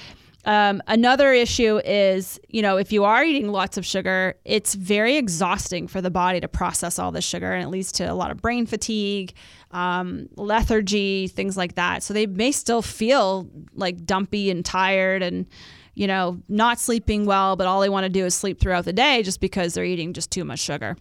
Um, 0.47 0.83
another 0.87 1.33
issue 1.33 1.81
is, 1.85 2.39
you 2.49 2.61
know, 2.61 2.77
if 2.77 2.93
you 2.93 3.05
are 3.05 3.25
eating 3.25 3.49
lots 3.49 3.79
of 3.79 3.87
sugar, 3.87 4.35
it's 4.45 4.75
very 4.75 5.17
exhausting 5.17 5.89
for 5.89 6.03
the 6.03 6.11
body 6.11 6.41
to 6.41 6.49
process 6.49 6.99
all 6.99 7.13
this 7.13 7.25
sugar, 7.25 7.53
and 7.53 7.65
it 7.65 7.69
leads 7.69 7.93
to 7.93 8.05
a 8.05 8.13
lot 8.13 8.31
of 8.31 8.43
brain 8.43 8.67
fatigue, 8.67 9.33
um, 9.71 10.29
lethargy, 10.37 11.29
things 11.29 11.57
like 11.57 11.77
that. 11.77 12.03
So 12.03 12.13
they 12.13 12.27
may 12.27 12.53
still 12.53 12.83
feel 12.83 13.49
like 13.75 14.05
dumpy 14.05 14.51
and 14.51 14.65
tired 14.65 15.23
and, 15.23 15.47
you 15.95 16.07
know, 16.07 16.41
not 16.49 16.79
sleeping 16.79 17.25
well, 17.25 17.57
but 17.57 17.67
all 17.67 17.81
they 17.81 17.89
want 17.89 18.05
to 18.05 18.11
do 18.11 18.27
is 18.27 18.35
sleep 18.35 18.61
throughout 18.61 18.85
the 18.85 18.93
day 18.93 19.23
just 19.23 19.41
because 19.41 19.75
they're 19.75 19.85
eating 19.85 20.13
just 20.13 20.31
too 20.31 20.45
much 20.45 20.61
sugar. 20.61 20.97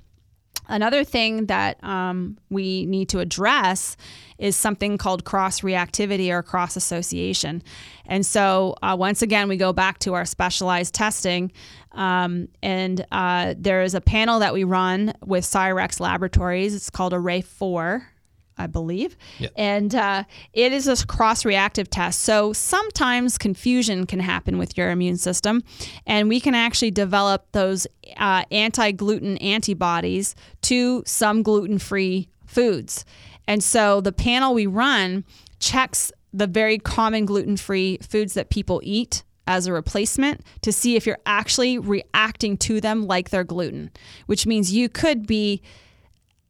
Another 0.68 1.04
thing 1.04 1.48
that 1.48 1.84
um, 1.84 2.38
we 2.50 2.86
need 2.86 3.10
to 3.10 3.20
address 3.20 3.98
is 4.38 4.56
something 4.56 4.98
called 4.98 5.26
cross 5.26 5.62
reactivity 5.62 6.30
or 6.30 6.42
cross 6.42 6.76
association. 6.76 7.62
And 8.06 8.26
so, 8.26 8.76
uh, 8.82 8.96
once 8.98 9.22
again, 9.22 9.48
we 9.48 9.58
go 9.58 9.74
back 9.74 10.00
to 10.00 10.14
our 10.14 10.26
specialized 10.26 10.94
testing. 10.94 11.52
Um, 11.92 12.48
and 12.62 13.06
uh, 13.12 13.56
there 13.58 13.84
is 13.84 13.94
a 13.94 14.02
panel 14.02 14.40
that 14.40 14.54
we 14.54 14.64
run 14.64 15.14
with 15.26 15.44
Cyrex 15.44 16.00
Laboratories. 16.00 16.74
It's 16.74 16.90
called 16.90 17.14
Array 17.14 17.42
4. 17.42 18.13
I 18.58 18.68
believe. 18.68 19.18
Yep. 19.40 19.52
And 19.56 19.96
uh, 19.96 20.24
it 20.54 20.72
is 20.72 20.88
a 20.88 21.06
cross 21.06 21.46
reactive 21.46 21.90
test. 21.90 22.22
So 22.22 22.54
sometimes 22.54 23.38
confusion 23.38 24.06
can 24.06 24.20
happen 24.20 24.58
with 24.58 24.78
your 24.78 24.92
immune 24.92 25.18
system, 25.18 25.64
and 26.06 26.30
we 26.30 26.40
can 26.40 26.56
actually 26.56 26.92
develop 26.92 27.52
those 27.52 27.88
uh, 28.18 28.44
anti 28.52 28.92
gluten 28.92 29.38
antibodies 29.38 30.36
to 30.64 31.04
some 31.06 31.44
gluten 31.44 31.80
free 31.80 32.30
foods. 32.46 33.06
And 33.48 33.64
so 33.64 34.02
the 34.02 34.12
panel 34.12 34.54
we 34.54 34.68
run 34.68 35.26
checks 35.60 36.12
the 36.34 36.48
very 36.48 36.80
common 36.80 37.26
gluten 37.26 37.58
free 37.58 38.00
foods 38.02 38.34
that 38.34 38.50
people 38.50 38.82
eat 38.84 39.24
as 39.46 39.68
a 39.68 39.74
replacement 39.74 40.42
to 40.62 40.72
see 40.72 40.96
if 40.96 41.06
you're 41.06 41.18
actually 41.26 41.78
reacting 41.78 42.58
to 42.58 42.80
them 42.80 43.06
like 43.06 43.30
they're 43.30 43.44
gluten, 43.44 43.92
which 44.26 44.48
means 44.48 44.72
you 44.72 44.88
could 44.88 45.28
be 45.28 45.62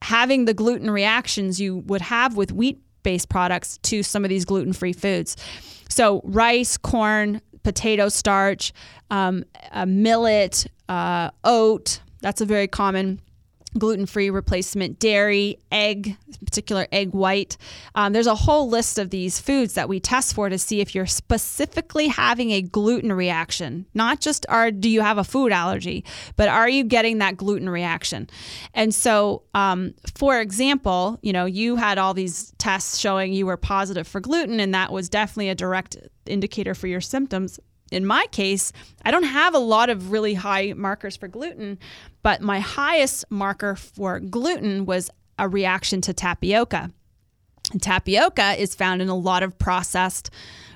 having 0.04 0.46
the 0.46 0.54
gluten 0.54 0.92
reactions 0.92 1.60
you 1.60 1.78
would 1.88 2.02
have 2.02 2.36
with 2.36 2.52
wheat 2.52 2.80
based 3.04 3.30
products 3.30 3.78
to 3.84 4.04
some 4.04 4.24
of 4.24 4.30
these 4.30 4.46
gluten 4.46 4.74
free 4.74 4.94
foods. 4.94 5.36
So, 5.90 6.22
rice, 6.24 6.78
corn, 6.78 7.42
potato 7.64 8.10
starch, 8.10 8.74
um, 9.10 9.44
millet, 9.88 10.68
uh, 10.90 11.32
oat, 11.44 12.02
that's 12.22 12.42
a 12.42 12.46
very 12.46 12.68
common 12.68 13.22
gluten 13.78 14.06
free 14.06 14.30
replacement, 14.30 15.00
dairy, 15.00 15.58
egg, 15.72 16.18
particular 16.46 16.88
egg 16.92 17.14
white. 17.14 17.58
Um, 17.96 18.14
there's 18.14 18.28
a 18.28 18.36
whole 18.36 18.70
list 18.70 18.98
of 18.98 19.10
these 19.10 19.40
foods 19.40 19.74
that 19.74 19.90
we 19.90 20.00
test 20.00 20.34
for 20.34 20.50
to 20.50 20.58
see 20.58 20.82
if 20.82 20.94
you're 20.94 21.06
specifically 21.06 22.08
having 22.08 22.52
a 22.52 22.62
gluten 22.62 23.12
reaction. 23.14 23.86
Not 23.94 24.20
just 24.20 24.46
are 24.50 24.72
do 24.72 24.90
you 24.90 25.02
have 25.02 25.18
a 25.18 25.24
food 25.24 25.52
allergy, 25.52 26.04
but 26.36 26.48
are 26.48 26.70
you 26.70 26.84
getting 26.84 27.20
that 27.20 27.38
gluten 27.38 27.70
reaction? 27.70 28.30
And 28.74 28.94
so, 28.94 29.44
um, 29.54 29.94
for 30.16 30.40
example, 30.40 31.20
you 31.22 31.34
know, 31.34 31.46
you 31.46 31.76
had 31.76 31.98
all 31.98 32.14
these 32.14 32.54
tests 32.58 32.98
showing 32.98 33.34
you 33.34 33.46
were 33.46 33.58
positive 33.58 34.08
for 34.08 34.20
gluten, 34.20 34.60
and 34.60 34.74
that 34.74 34.92
was 34.92 35.10
definitely 35.10 35.50
a 35.50 35.56
direct 35.56 35.98
indicator 36.26 36.74
for 36.74 36.88
your 36.88 37.02
symptoms 37.02 37.60
in 37.94 38.06
my 38.06 38.26
case, 38.32 38.72
I 39.04 39.12
don't 39.12 39.24
have 39.24 39.54
a 39.54 39.60
lot 39.60 39.90
of 39.90 40.12
really 40.12 40.34
high 40.34 40.74
markers 40.76 41.16
for 41.16 41.28
gluten, 41.28 41.78
but 42.22 42.42
my 42.42 42.60
highest 42.60 43.26
marker 43.30 43.76
for 43.76 44.20
gluten 44.20 44.86
was 44.86 45.10
a 45.38 45.48
reaction 45.48 46.02
to 46.02 46.14
tapioca. 46.14 46.92
And 47.72 47.82
tapioca 47.82 48.60
is 48.62 48.76
found 48.76 49.02
in 49.02 49.10
a 49.10 49.16
lot 49.16 49.44
of 49.44 49.58
processed 49.58 50.30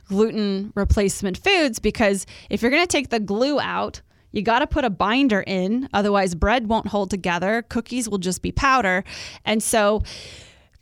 gluten 0.08 0.72
replacement 0.76 1.38
foods 1.38 1.80
because 1.80 2.26
if 2.50 2.62
you're 2.62 2.72
going 2.72 2.84
to 2.84 2.88
take 2.88 3.10
the 3.10 3.20
glue 3.20 3.60
out, 3.60 4.02
you 4.32 4.42
got 4.42 4.60
to 4.60 4.68
put 4.68 4.86
a 4.86 4.90
binder 4.90 5.42
in, 5.42 5.90
otherwise, 5.94 6.36
bread 6.36 6.68
won't 6.68 6.88
hold 6.88 7.10
together. 7.10 7.64
Cookies 7.70 8.10
will 8.10 8.18
just 8.18 8.42
be 8.42 8.52
powder. 8.52 9.04
And 9.46 9.64
so, 9.64 10.04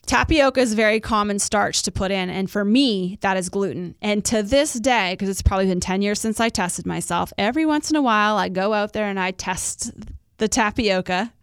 Tapioca 0.06 0.60
is 0.60 0.74
very 0.74 1.00
common 1.00 1.40
starch 1.40 1.82
to 1.84 1.92
put 1.92 2.12
in, 2.12 2.30
and 2.30 2.50
for 2.50 2.64
me, 2.64 3.18
that 3.22 3.38
is 3.38 3.50
gluten. 3.50 3.96
And 4.02 4.24
to 4.26 4.44
this 4.44 4.74
day, 4.74 5.14
because 5.14 5.30
it's 5.30 5.42
probably 5.42 5.66
been 5.66 5.80
10 5.80 6.02
years 6.02 6.20
since 6.20 6.40
I 6.40 6.50
tested 6.50 6.86
myself, 6.86 7.34
every 7.38 7.66
once 7.66 7.90
in 7.90 7.96
a 7.96 8.02
while 8.02 8.38
I 8.38 8.50
go 8.50 8.74
out 8.74 8.94
there 8.94 9.08
and 9.10 9.20
I 9.20 9.32
test 9.32 9.92
the 10.38 10.48
tapioca, 10.48 11.34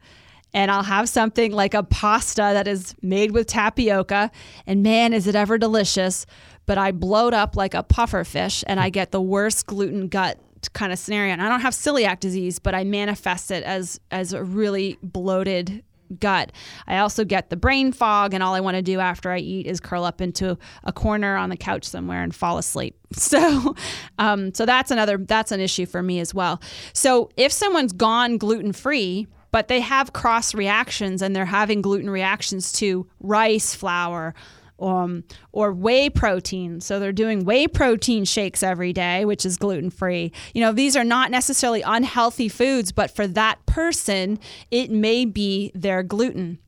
and 0.55 0.71
I'll 0.71 0.83
have 0.83 1.09
something 1.09 1.51
like 1.51 1.75
a 1.75 1.83
pasta 1.83 2.37
that 2.43 2.69
is 2.69 2.95
made 3.03 3.33
with 3.33 3.47
tapioca, 3.47 4.31
and 4.67 4.83
man, 4.83 5.13
is 5.13 5.27
it 5.27 5.35
ever 5.35 5.59
delicious. 5.59 6.27
but 6.67 6.79
I 6.79 6.93
bloat 6.93 7.35
up 7.35 7.57
like 7.57 7.75
a 7.75 7.83
puffer 7.83 8.25
fish 8.25 8.65
and 8.67 8.79
I 8.79 8.91
get 8.91 9.11
the 9.11 9.21
worst 9.21 9.67
gluten 9.67 10.09
gut 10.09 10.39
kind 10.73 10.93
of 10.93 10.99
scenario. 10.99 11.33
And 11.33 11.43
I 11.43 11.49
don't 11.49 11.61
have 11.61 11.75
celiac 11.75 12.21
disease, 12.21 12.59
but 12.59 12.75
I 12.75 12.85
manifest 12.85 13.51
it 13.51 13.65
as 13.65 14.01
as 14.11 14.33
a 14.33 14.45
really 14.45 14.99
bloated 15.03 15.83
gut. 16.21 16.53
I 16.87 16.99
also 16.99 17.25
get 17.25 17.51
the 17.51 17.57
brain 17.57 17.93
fog, 17.93 18.35
and 18.35 18.43
all 18.43 18.55
I 18.55 18.61
want 18.61 18.77
to 18.77 18.83
do 18.83 19.01
after 19.01 19.31
I 19.31 19.39
eat 19.39 19.67
is 19.67 19.81
curl 19.81 20.05
up 20.05 20.21
into 20.21 20.59
a 20.85 20.93
corner 20.93 21.37
on 21.37 21.51
the 21.51 21.57
couch 21.57 21.85
somewhere 21.85 22.23
and 22.23 22.35
fall 22.35 22.59
asleep. 22.59 22.97
So, 23.15 23.77
um, 24.19 24.55
so 24.55 24.65
that's 24.65 24.91
another 24.91 25.19
that's 25.19 25.53
an 25.53 25.61
issue 25.61 25.85
for 25.85 26.03
me 26.03 26.19
as 26.19 26.35
well. 26.35 26.63
So 26.95 27.31
if 27.37 27.53
someone's 27.53 27.93
gone 27.93 28.39
gluten 28.39 28.73
free, 28.73 29.27
but 29.53 29.69
they 29.69 29.81
have 29.81 30.15
cross 30.15 30.55
reactions 30.55 31.23
and 31.23 31.37
they're 31.37 31.45
having 31.45 31.83
gluten 31.83 32.11
reactions 32.11 32.73
to 32.73 33.07
rice 33.21 33.75
flour 33.75 34.35
um, 34.83 35.25
or 35.53 35.73
whey 35.73 36.11
protein. 36.11 36.81
So 36.81 36.99
they're 36.99 37.13
doing 37.13 37.45
whey 37.45 37.67
protein 37.69 38.25
shakes 38.25 38.63
every 38.63 38.93
day, 38.93 39.25
which 39.25 39.47
is 39.47 39.57
gluten 39.57 39.91
free. 39.91 40.33
You 40.55 40.63
know, 40.63 40.73
these 40.73 40.97
are 40.97 41.05
not 41.05 41.31
necessarily 41.31 41.83
unhealthy 41.83 42.49
foods, 42.49 42.93
but 42.93 43.11
for 43.11 43.27
that 43.29 43.65
person, 43.67 44.39
it 44.71 44.91
may 44.91 45.25
be 45.25 45.73
their 45.75 46.03
gluten. 46.03 46.59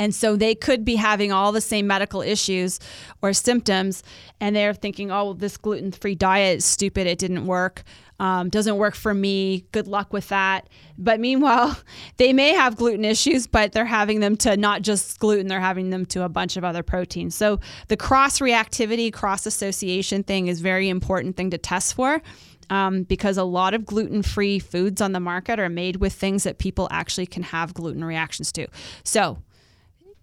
And 0.00 0.14
so 0.14 0.34
they 0.34 0.54
could 0.54 0.84
be 0.84 0.96
having 0.96 1.30
all 1.30 1.52
the 1.52 1.60
same 1.60 1.86
medical 1.86 2.22
issues 2.22 2.80
or 3.20 3.32
symptoms, 3.32 4.02
and 4.40 4.56
they're 4.56 4.74
thinking, 4.74 5.12
oh, 5.12 5.34
this 5.34 5.56
gluten 5.56 5.92
free 5.92 6.14
diet 6.14 6.58
is 6.58 6.64
stupid, 6.64 7.06
it 7.06 7.18
didn't 7.18 7.46
work 7.46 7.84
um, 8.20 8.50
doesn't 8.50 8.76
work 8.76 8.94
for 8.94 9.14
me. 9.14 9.64
Good 9.72 9.88
luck 9.88 10.12
with 10.12 10.28
that. 10.28 10.68
But 10.98 11.20
meanwhile, 11.20 11.76
they 12.18 12.34
may 12.34 12.50
have 12.50 12.76
gluten 12.76 13.04
issues, 13.04 13.46
but 13.46 13.72
they're 13.72 13.86
having 13.86 14.20
them 14.20 14.36
to 14.36 14.58
not 14.58 14.82
just 14.82 15.18
gluten, 15.18 15.48
they're 15.48 15.58
having 15.58 15.88
them 15.88 16.04
to 16.06 16.22
a 16.22 16.28
bunch 16.28 16.58
of 16.58 16.62
other 16.62 16.82
proteins. 16.82 17.34
So 17.34 17.60
the 17.88 17.96
cross 17.96 18.38
reactivity, 18.38 19.10
cross 19.10 19.46
association 19.46 20.22
thing 20.22 20.48
is 20.48 20.60
very 20.60 20.90
important 20.90 21.36
thing 21.36 21.50
to 21.50 21.58
test 21.58 21.94
for. 21.94 22.22
Um, 22.68 23.02
because 23.02 23.36
a 23.36 23.42
lot 23.42 23.74
of 23.74 23.84
gluten 23.84 24.22
free 24.22 24.60
foods 24.60 25.00
on 25.00 25.10
the 25.10 25.18
market 25.18 25.58
are 25.58 25.68
made 25.68 25.96
with 25.96 26.12
things 26.12 26.44
that 26.44 26.58
people 26.58 26.86
actually 26.92 27.26
can 27.26 27.42
have 27.42 27.74
gluten 27.74 28.04
reactions 28.04 28.52
to. 28.52 28.68
So, 29.02 29.38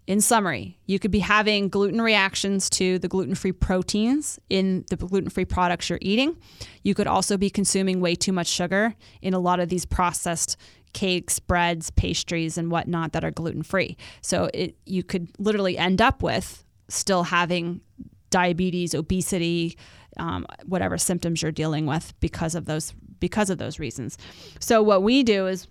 in 0.08 0.22
summary, 0.22 0.80
you 0.86 1.00
could 1.00 1.12
be 1.12 1.20
having 1.20 1.67
gluten 1.67 2.02
reactions 2.02 2.70
to 2.72 2.98
the 2.98 3.10
gluten 3.10 3.36
free 3.36 3.52
proteins 3.52 4.39
in 4.50 4.86
the 4.89 4.96
gluten 4.96 5.30
free 5.30 5.43
products 5.43 5.89
you're 5.89 6.00
eating. 6.02 6.38
You 6.84 6.96
could 6.96 7.08
also 7.08 7.38
be 7.38 7.50
consuming 7.50 8.00
way 8.00 8.15
too 8.15 8.32
much 8.32 8.48
sugar 8.48 8.96
in 9.22 9.34
a 9.34 9.39
lot 9.39 9.60
of 9.60 9.67
these 9.67 9.86
processed 9.86 10.56
cakes, 10.93 11.39
breads, 11.39 11.91
pastries, 11.91 12.58
and 12.58 12.72
whatnot 12.72 13.12
that 13.12 13.26
are 13.26 13.32
gluten 13.32 13.63
free. 13.63 13.98
So 14.22 14.50
it, 14.54 14.78
you 14.86 15.04
could 15.04 15.28
literally 15.39 15.78
end 15.78 16.02
up 16.02 16.24
with 16.24 16.63
still 16.88 17.24
having 17.24 17.82
diabetes, 18.30 18.96
obesity, 18.96 19.78
um, 20.15 20.46
whatever 20.65 20.98
symptoms 20.98 21.41
you're 21.41 21.52
dealing 21.52 21.86
with 21.86 22.13
because 22.22 22.56
of 22.56 22.65
those 22.65 22.93
because 23.20 23.50
of 23.50 23.58
those 23.58 23.80
reasons. 23.80 24.17
So 24.60 24.82
what 24.82 25.04
we 25.04 25.24
do 25.24 25.48
is 25.48 25.67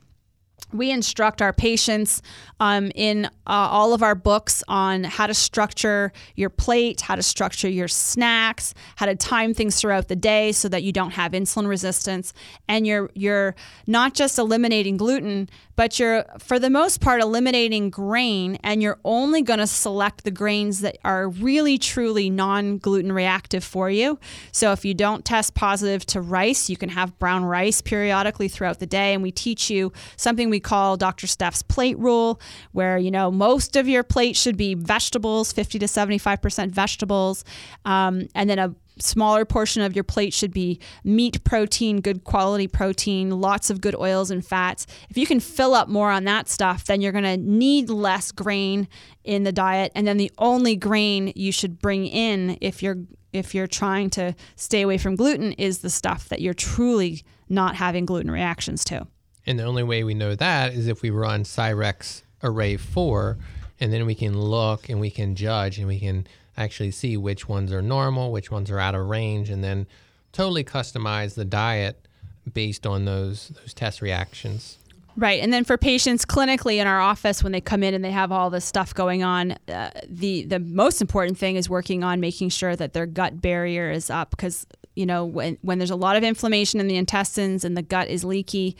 we 0.72 0.90
instruct 0.90 1.40
our 1.40 1.52
patients 1.52 2.22
um, 2.58 2.90
in 2.94 3.26
uh, 3.26 3.28
all 3.46 3.94
of 3.94 4.02
our 4.02 4.14
books 4.14 4.64
on 4.66 5.04
how 5.04 5.26
to 5.26 5.34
structure 5.34 6.12
your 6.34 6.50
plate, 6.50 7.02
how 7.02 7.14
to 7.14 7.22
structure 7.22 7.68
your 7.68 7.88
snacks, 7.88 8.74
how 8.96 9.06
to 9.06 9.14
time 9.14 9.54
things 9.54 9.80
throughout 9.80 10.08
the 10.08 10.16
day 10.16 10.52
so 10.52 10.68
that 10.68 10.82
you 10.82 10.92
don't 10.92 11.12
have 11.12 11.32
insulin 11.32 11.68
resistance, 11.68 12.32
and 12.68 12.86
you're 12.86 13.10
you're 13.14 13.54
not 13.86 14.14
just 14.14 14.38
eliminating 14.38 14.96
gluten, 14.96 15.48
but 15.76 15.98
you're 15.98 16.24
for 16.38 16.58
the 16.58 16.70
most 16.70 17.00
part 17.00 17.20
eliminating 17.20 17.90
grain, 17.90 18.58
and 18.64 18.82
you're 18.82 18.98
only 19.04 19.42
going 19.42 19.60
to 19.60 19.66
select 19.66 20.24
the 20.24 20.30
grains 20.30 20.80
that 20.80 20.98
are 21.04 21.28
really 21.28 21.78
truly 21.78 22.28
non-gluten 22.28 23.12
reactive 23.12 23.62
for 23.62 23.88
you. 23.88 24.18
So 24.50 24.72
if 24.72 24.84
you 24.84 24.94
don't 24.94 25.24
test 25.24 25.54
positive 25.54 26.04
to 26.06 26.20
rice, 26.20 26.68
you 26.68 26.76
can 26.76 26.88
have 26.88 27.18
brown 27.18 27.44
rice 27.44 27.80
periodically 27.82 28.48
throughout 28.48 28.80
the 28.80 28.86
day, 28.86 29.14
and 29.14 29.22
we 29.22 29.30
teach 29.30 29.70
you 29.70 29.92
something 30.16 30.45
we 30.50 30.60
call 30.60 30.96
Dr. 30.96 31.26
Steph's 31.26 31.62
plate 31.62 31.98
rule, 31.98 32.40
where 32.72 32.98
you 32.98 33.10
know 33.10 33.30
most 33.30 33.76
of 33.76 33.88
your 33.88 34.02
plate 34.02 34.36
should 34.36 34.56
be 34.56 34.74
vegetables, 34.74 35.52
50 35.52 35.78
to 35.80 35.88
75 35.88 36.42
percent 36.42 36.72
vegetables, 36.72 37.44
um, 37.84 38.28
and 38.34 38.48
then 38.48 38.58
a 38.58 38.74
smaller 38.98 39.44
portion 39.44 39.82
of 39.82 39.94
your 39.94 40.04
plate 40.04 40.32
should 40.32 40.52
be 40.52 40.80
meat 41.04 41.42
protein, 41.44 42.00
good 42.00 42.24
quality 42.24 42.66
protein, 42.66 43.30
lots 43.30 43.70
of 43.70 43.80
good 43.80 43.94
oils 43.94 44.30
and 44.30 44.46
fats. 44.46 44.86
If 45.10 45.18
you 45.18 45.26
can 45.26 45.40
fill 45.40 45.74
up 45.74 45.88
more 45.88 46.10
on 46.10 46.24
that 46.24 46.48
stuff, 46.48 46.84
then 46.84 47.00
you're 47.00 47.12
going 47.12 47.24
to 47.24 47.36
need 47.36 47.90
less 47.90 48.32
grain 48.32 48.88
in 49.24 49.42
the 49.42 49.52
diet 49.52 49.92
and 49.94 50.06
then 50.06 50.16
the 50.16 50.30
only 50.38 50.76
grain 50.76 51.32
you 51.34 51.52
should 51.52 51.78
bring 51.80 52.06
in 52.06 52.56
if 52.60 52.82
you're 52.82 52.98
if 53.32 53.54
you're 53.54 53.66
trying 53.66 54.08
to 54.08 54.34
stay 54.54 54.80
away 54.82 54.96
from 54.96 55.14
gluten 55.14 55.52
is 55.52 55.78
the 55.78 55.90
stuff 55.90 56.28
that 56.30 56.40
you're 56.40 56.54
truly 56.54 57.22
not 57.48 57.74
having 57.74 58.06
gluten 58.06 58.30
reactions 58.30 58.82
to. 58.84 59.06
And 59.46 59.58
the 59.58 59.64
only 59.64 59.82
way 59.82 60.02
we 60.02 60.14
know 60.14 60.34
that 60.34 60.72
is 60.74 60.88
if 60.88 61.02
we 61.02 61.10
run 61.10 61.44
Cyrex 61.44 62.22
Array 62.42 62.76
4 62.76 63.38
and 63.80 63.92
then 63.92 64.06
we 64.06 64.14
can 64.14 64.38
look 64.38 64.88
and 64.88 65.00
we 65.00 65.10
can 65.10 65.34
judge 65.34 65.78
and 65.78 65.86
we 65.86 66.00
can 66.00 66.26
actually 66.56 66.90
see 66.90 67.16
which 67.16 67.48
ones 67.48 67.72
are 67.72 67.82
normal, 67.82 68.32
which 68.32 68.50
ones 68.50 68.70
are 68.70 68.78
out 68.78 68.94
of 68.94 69.06
range, 69.06 69.50
and 69.50 69.62
then 69.62 69.86
totally 70.32 70.64
customize 70.64 71.34
the 71.34 71.44
diet 71.44 72.08
based 72.52 72.86
on 72.86 73.04
those 73.04 73.48
those 73.48 73.74
test 73.74 74.00
reactions. 74.00 74.78
Right, 75.18 75.40
and 75.42 75.50
then 75.50 75.64
for 75.64 75.78
patients 75.78 76.26
clinically 76.26 76.76
in 76.76 76.86
our 76.86 77.00
office 77.00 77.42
when 77.42 77.52
they 77.52 77.60
come 77.60 77.82
in 77.82 77.94
and 77.94 78.04
they 78.04 78.10
have 78.10 78.30
all 78.30 78.50
this 78.50 78.66
stuff 78.66 78.92
going 78.92 79.22
on, 79.22 79.52
uh, 79.68 79.90
the 80.06 80.44
the 80.44 80.58
most 80.58 81.00
important 81.00 81.38
thing 81.38 81.56
is 81.56 81.70
working 81.70 82.04
on 82.04 82.20
making 82.20 82.50
sure 82.50 82.76
that 82.76 82.92
their 82.92 83.06
gut 83.06 83.40
barrier 83.40 83.90
is 83.90 84.10
up 84.10 84.30
because 84.30 84.66
you 84.94 85.06
know 85.06 85.24
when 85.24 85.56
when 85.62 85.78
there's 85.78 85.90
a 85.90 85.96
lot 85.96 86.16
of 86.16 86.22
inflammation 86.22 86.80
in 86.80 86.86
the 86.86 86.96
intestines 86.96 87.64
and 87.64 87.76
the 87.76 87.82
gut 87.82 88.08
is 88.08 88.24
leaky, 88.24 88.76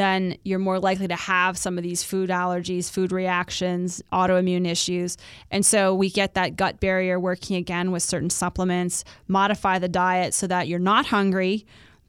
then 0.00 0.36
you're 0.44 0.58
more 0.58 0.80
likely 0.80 1.06
to 1.08 1.16
have 1.16 1.58
some 1.58 1.76
of 1.76 1.84
these 1.84 2.02
food 2.02 2.30
allergies, 2.30 2.90
food 2.90 3.12
reactions, 3.12 4.02
autoimmune 4.12 4.66
issues. 4.66 5.18
And 5.50 5.64
so 5.64 5.94
we 5.94 6.08
get 6.08 6.34
that 6.34 6.56
gut 6.56 6.80
barrier 6.80 7.20
working 7.20 7.56
again 7.56 7.92
with 7.92 8.02
certain 8.02 8.30
supplements, 8.30 9.04
modify 9.28 9.78
the 9.78 9.88
diet 9.88 10.32
so 10.32 10.46
that 10.46 10.66
you're 10.68 10.78
not 10.78 11.06
hungry, 11.06 11.66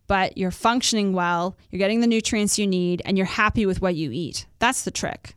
but 0.08 0.38
you're 0.38 0.52
functioning 0.52 1.14
well, 1.14 1.58
you're 1.70 1.80
getting 1.80 2.00
the 2.00 2.08
nutrients 2.08 2.58
you 2.58 2.66
need, 2.66 3.02
and 3.06 3.18
you're 3.18 3.26
happy 3.26 3.66
with 3.66 3.82
what 3.82 3.96
you 3.96 4.12
eat. 4.12 4.46
That's 4.60 4.84
the 4.84 4.92
trick. 4.92 5.36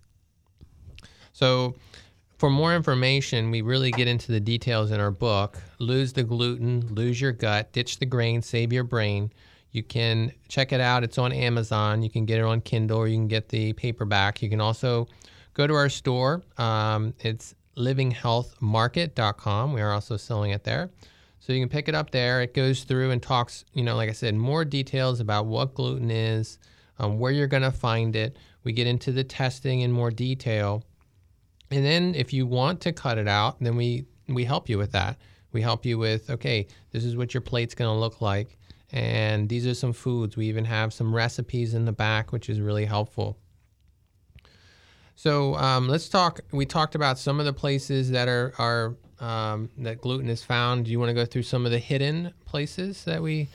So, 1.32 1.74
for 2.38 2.50
more 2.50 2.74
information, 2.74 3.50
we 3.50 3.62
really 3.62 3.90
get 3.90 4.08
into 4.08 4.32
the 4.32 4.40
details 4.40 4.90
in 4.90 5.00
our 5.00 5.10
book 5.10 5.58
Lose 5.78 6.12
the 6.12 6.24
Gluten, 6.24 6.92
Lose 6.92 7.20
Your 7.20 7.32
Gut, 7.32 7.72
Ditch 7.72 7.98
the 7.98 8.06
Grain, 8.06 8.42
Save 8.42 8.72
Your 8.72 8.84
Brain. 8.84 9.32
You 9.74 9.82
can 9.82 10.32
check 10.46 10.72
it 10.72 10.80
out. 10.80 11.02
It's 11.02 11.18
on 11.18 11.32
Amazon. 11.32 12.00
You 12.00 12.08
can 12.08 12.26
get 12.26 12.38
it 12.38 12.44
on 12.44 12.60
Kindle 12.60 12.96
or 12.98 13.08
you 13.08 13.16
can 13.16 13.26
get 13.26 13.48
the 13.48 13.72
paperback. 13.72 14.40
You 14.40 14.48
can 14.48 14.60
also 14.60 15.08
go 15.52 15.66
to 15.66 15.74
our 15.74 15.88
store. 15.88 16.44
Um, 16.58 17.12
it's 17.18 17.56
livinghealthmarket.com. 17.76 19.72
We 19.72 19.80
are 19.80 19.90
also 19.90 20.16
selling 20.16 20.52
it 20.52 20.62
there. 20.62 20.90
So 21.40 21.52
you 21.52 21.60
can 21.60 21.68
pick 21.68 21.88
it 21.88 21.96
up 21.96 22.12
there. 22.12 22.40
It 22.40 22.54
goes 22.54 22.84
through 22.84 23.10
and 23.10 23.20
talks, 23.20 23.64
you 23.72 23.82
know, 23.82 23.96
like 23.96 24.08
I 24.08 24.12
said, 24.12 24.36
more 24.36 24.64
details 24.64 25.18
about 25.18 25.46
what 25.46 25.74
gluten 25.74 26.08
is, 26.08 26.60
um, 27.00 27.18
where 27.18 27.32
you're 27.32 27.48
going 27.48 27.64
to 27.64 27.72
find 27.72 28.14
it. 28.14 28.36
We 28.62 28.72
get 28.72 28.86
into 28.86 29.10
the 29.10 29.24
testing 29.24 29.80
in 29.80 29.90
more 29.90 30.12
detail. 30.12 30.84
And 31.72 31.84
then 31.84 32.14
if 32.14 32.32
you 32.32 32.46
want 32.46 32.80
to 32.82 32.92
cut 32.92 33.18
it 33.18 33.26
out, 33.26 33.56
then 33.58 33.74
we, 33.74 34.04
we 34.28 34.44
help 34.44 34.68
you 34.68 34.78
with 34.78 34.92
that. 34.92 35.18
We 35.50 35.62
help 35.62 35.84
you 35.84 35.98
with, 35.98 36.30
okay, 36.30 36.68
this 36.92 37.04
is 37.04 37.16
what 37.16 37.34
your 37.34 37.40
plate's 37.40 37.74
going 37.74 37.92
to 37.92 37.98
look 37.98 38.20
like. 38.20 38.56
And 38.94 39.48
these 39.48 39.66
are 39.66 39.74
some 39.74 39.92
foods. 39.92 40.36
We 40.36 40.46
even 40.46 40.64
have 40.66 40.94
some 40.94 41.12
recipes 41.12 41.74
in 41.74 41.84
the 41.84 41.92
back, 41.92 42.30
which 42.30 42.48
is 42.48 42.60
really 42.60 42.84
helpful. 42.84 43.36
So 45.16 45.56
um, 45.56 45.88
let's 45.88 46.08
talk. 46.08 46.40
We 46.52 46.64
talked 46.64 46.94
about 46.94 47.18
some 47.18 47.40
of 47.40 47.44
the 47.44 47.52
places 47.52 48.12
that 48.12 48.28
are 48.28 48.54
are 48.56 48.94
um, 49.18 49.68
that 49.78 50.00
gluten 50.00 50.28
is 50.28 50.44
found. 50.44 50.84
Do 50.84 50.92
you 50.92 51.00
want 51.00 51.08
to 51.08 51.14
go 51.14 51.24
through 51.24 51.42
some 51.42 51.66
of 51.66 51.72
the 51.72 51.78
hidden 51.80 52.32
places 52.44 53.04
that 53.04 53.20
we? 53.20 53.48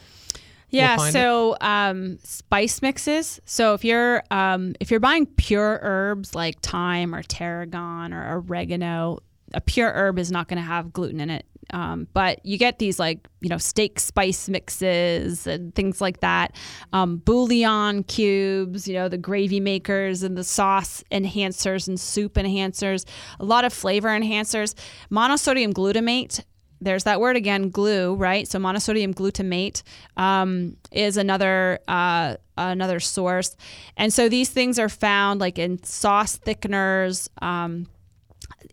Yeah. 0.71 0.97
So 0.97 1.55
um, 1.61 2.19
spice 2.21 2.81
mixes. 2.81 3.39
So 3.45 3.73
if 3.73 3.85
you're 3.85 4.21
um, 4.31 4.75
if 4.81 4.91
you're 4.91 4.99
buying 4.99 5.25
pure 5.25 5.79
herbs 5.81 6.35
like 6.35 6.59
thyme 6.59 7.15
or 7.15 7.23
tarragon 7.23 8.13
or 8.13 8.39
oregano, 8.39 9.19
a 9.53 9.61
pure 9.61 9.89
herb 9.93 10.19
is 10.19 10.31
not 10.31 10.49
going 10.49 10.61
to 10.61 10.67
have 10.67 10.91
gluten 10.91 11.21
in 11.21 11.29
it. 11.29 11.45
Um, 11.71 12.07
but 12.13 12.45
you 12.45 12.57
get 12.57 12.79
these 12.79 12.99
like 12.99 13.27
you 13.41 13.49
know 13.49 13.57
steak 13.57 13.99
spice 13.99 14.49
mixes 14.49 15.47
and 15.47 15.73
things 15.75 16.01
like 16.01 16.19
that, 16.21 16.55
um, 16.93 17.17
bouillon 17.17 18.03
cubes, 18.03 18.87
you 18.87 18.93
know 18.93 19.09
the 19.09 19.17
gravy 19.17 19.59
makers 19.59 20.23
and 20.23 20.37
the 20.37 20.43
sauce 20.43 21.03
enhancers 21.11 21.87
and 21.87 21.99
soup 21.99 22.33
enhancers, 22.35 23.05
a 23.39 23.45
lot 23.45 23.65
of 23.65 23.73
flavor 23.73 24.09
enhancers, 24.09 24.75
monosodium 25.11 25.73
glutamate 25.73 26.43
there's 26.81 27.03
that 27.03 27.19
word 27.19 27.35
again, 27.35 27.69
glue, 27.69 28.15
right? 28.15 28.47
So 28.47 28.59
monosodium 28.59 29.13
glutamate 29.13 29.83
um, 30.17 30.77
is 30.91 31.17
another 31.17 31.79
uh, 31.87 32.37
another 32.57 32.99
source, 32.99 33.55
and 33.97 34.13
so 34.13 34.29
these 34.29 34.49
things 34.49 34.79
are 34.79 34.89
found 34.89 35.39
like 35.39 35.59
in 35.59 35.83
sauce 35.83 36.37
thickeners. 36.37 37.27
Um, 37.41 37.87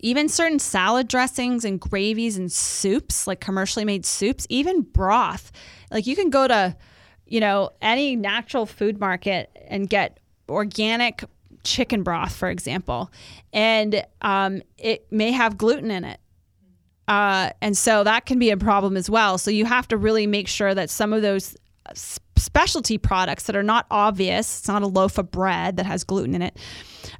even 0.01 0.29
certain 0.29 0.59
salad 0.59 1.09
dressings 1.09 1.65
and 1.65 1.81
gravies 1.81 2.37
and 2.37 2.51
soups, 2.51 3.27
like 3.27 3.41
commercially 3.41 3.85
made 3.85 4.05
soups, 4.05 4.47
even 4.49 4.83
broth. 4.83 5.53
Like 5.91 6.07
you 6.07 6.17
can 6.17 6.31
go 6.31 6.47
to, 6.47 6.77
you 7.27 7.41
know, 7.41 7.71
any 7.81 8.17
natural 8.17 8.67
food 8.67 9.01
market 9.01 9.51
and 9.69 9.89
get 9.89 10.21
organic 10.49 11.25
chicken 11.65 12.03
broth, 12.03 12.35
for 12.35 12.49
example, 12.49 13.11
and 13.53 14.05
um, 14.23 14.63
it 14.79 15.07
may 15.11 15.33
have 15.33 15.59
gluten 15.59 15.91
in 15.91 16.05
it. 16.05 16.21
Uh, 17.09 17.51
and 17.61 17.77
so 17.77 18.05
that 18.05 18.27
can 18.27 18.39
be 18.39 18.51
a 18.51 18.57
problem 18.57 18.97
as 18.97 19.09
well. 19.09 19.39
So 19.39 19.51
you 19.51 19.65
have 19.65 19.87
to 19.89 19.97
really 19.97 20.27
make 20.27 20.49
sure 20.49 20.75
that 20.75 20.91
some 20.91 21.13
of 21.13 21.23
those 21.23 21.57
specialty 22.39 22.99
products 22.99 23.45
that 23.45 23.57
are 23.57 23.63
not 23.63 23.87
obvious, 23.91 24.61
it's 24.61 24.69
not 24.69 24.83
a 24.83 24.87
loaf 24.87 25.19
of 25.19 25.31
bread 25.31 25.77
that 25.77 25.87
has 25.87 26.05
gluten 26.05 26.35
in 26.35 26.43
it. 26.43 26.57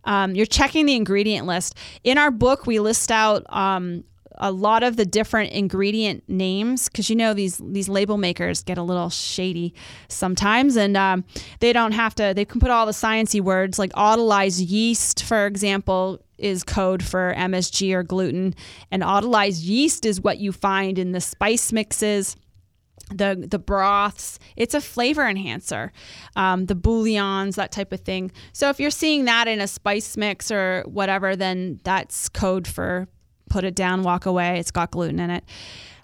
Um, 0.05 0.35
you're 0.35 0.47
checking 0.47 0.87
the 0.87 0.95
ingredient 0.95 1.47
list. 1.47 1.77
In 2.05 2.19
our 2.19 2.31
book, 2.31 2.67
we 2.67 2.81
list 2.81 3.11
out 3.11 3.45
um, 3.49 4.05
a 4.39 4.53
lot 4.53 4.83
of 4.83 4.97
the 4.97 5.07
different 5.07 5.53
ingredient 5.53 6.25
names 6.29 6.89
because 6.89 7.09
you 7.09 7.17
know 7.17 7.35
these 7.35 7.61
these 7.65 7.89
label 7.89 8.17
makers 8.19 8.63
get 8.63 8.79
a 8.79 8.83
little 8.83 9.11
shady 9.11 9.75
sometimes, 10.09 10.77
and 10.77 10.97
um, 10.97 11.25
they 11.61 11.73
don't 11.73 11.93
have 11.93 12.15
to. 12.17 12.33
They 12.35 12.45
can 12.45 12.61
put 12.61 12.71
all 12.71 12.87
the 12.87 12.93
sciency 12.93 13.41
words 13.41 13.79
like 13.79 13.93
autolyzed 13.93 14.63
yeast, 14.69 15.23
for 15.23 15.47
example, 15.47 16.21
is 16.39 16.63
code 16.63 17.03
for 17.03 17.35
MSG 17.37 17.93
or 17.95 18.03
gluten, 18.03 18.55
and 18.91 19.03
autolyzed 19.03 19.65
yeast 19.65 20.05
is 20.05 20.21
what 20.21 20.39
you 20.39 20.53
find 20.53 20.99
in 20.99 21.13
the 21.13 21.21
spice 21.21 21.73
mixes 21.73 22.37
the 23.15 23.47
the 23.49 23.59
broths. 23.59 24.39
It's 24.57 24.75
a 24.75 24.81
flavor 24.81 25.27
enhancer 25.27 25.93
um, 26.35 26.67
the 26.67 26.75
bouillons 26.75 27.57
that 27.57 27.73
type 27.73 27.93
of 27.93 28.01
thing. 28.01 28.33
So 28.53 28.69
if 28.69 28.81
you're 28.81 28.91
seeing 28.91 29.27
that 29.27 29.49
in 29.49 29.61
a 29.61 29.69
spice 29.69 30.17
mix 30.17 30.51
or 30.51 30.85
whatever 30.87 31.37
then 31.37 31.81
that's 31.85 32.29
code 32.29 32.67
for 32.67 33.09
put 33.49 33.65
it 33.65 33.75
down 33.75 34.03
walk 34.03 34.27
away. 34.27 34.59
It's 34.59 34.71
got 34.71 34.91
gluten 34.91 35.21
in 35.21 35.31
it. 35.31 35.45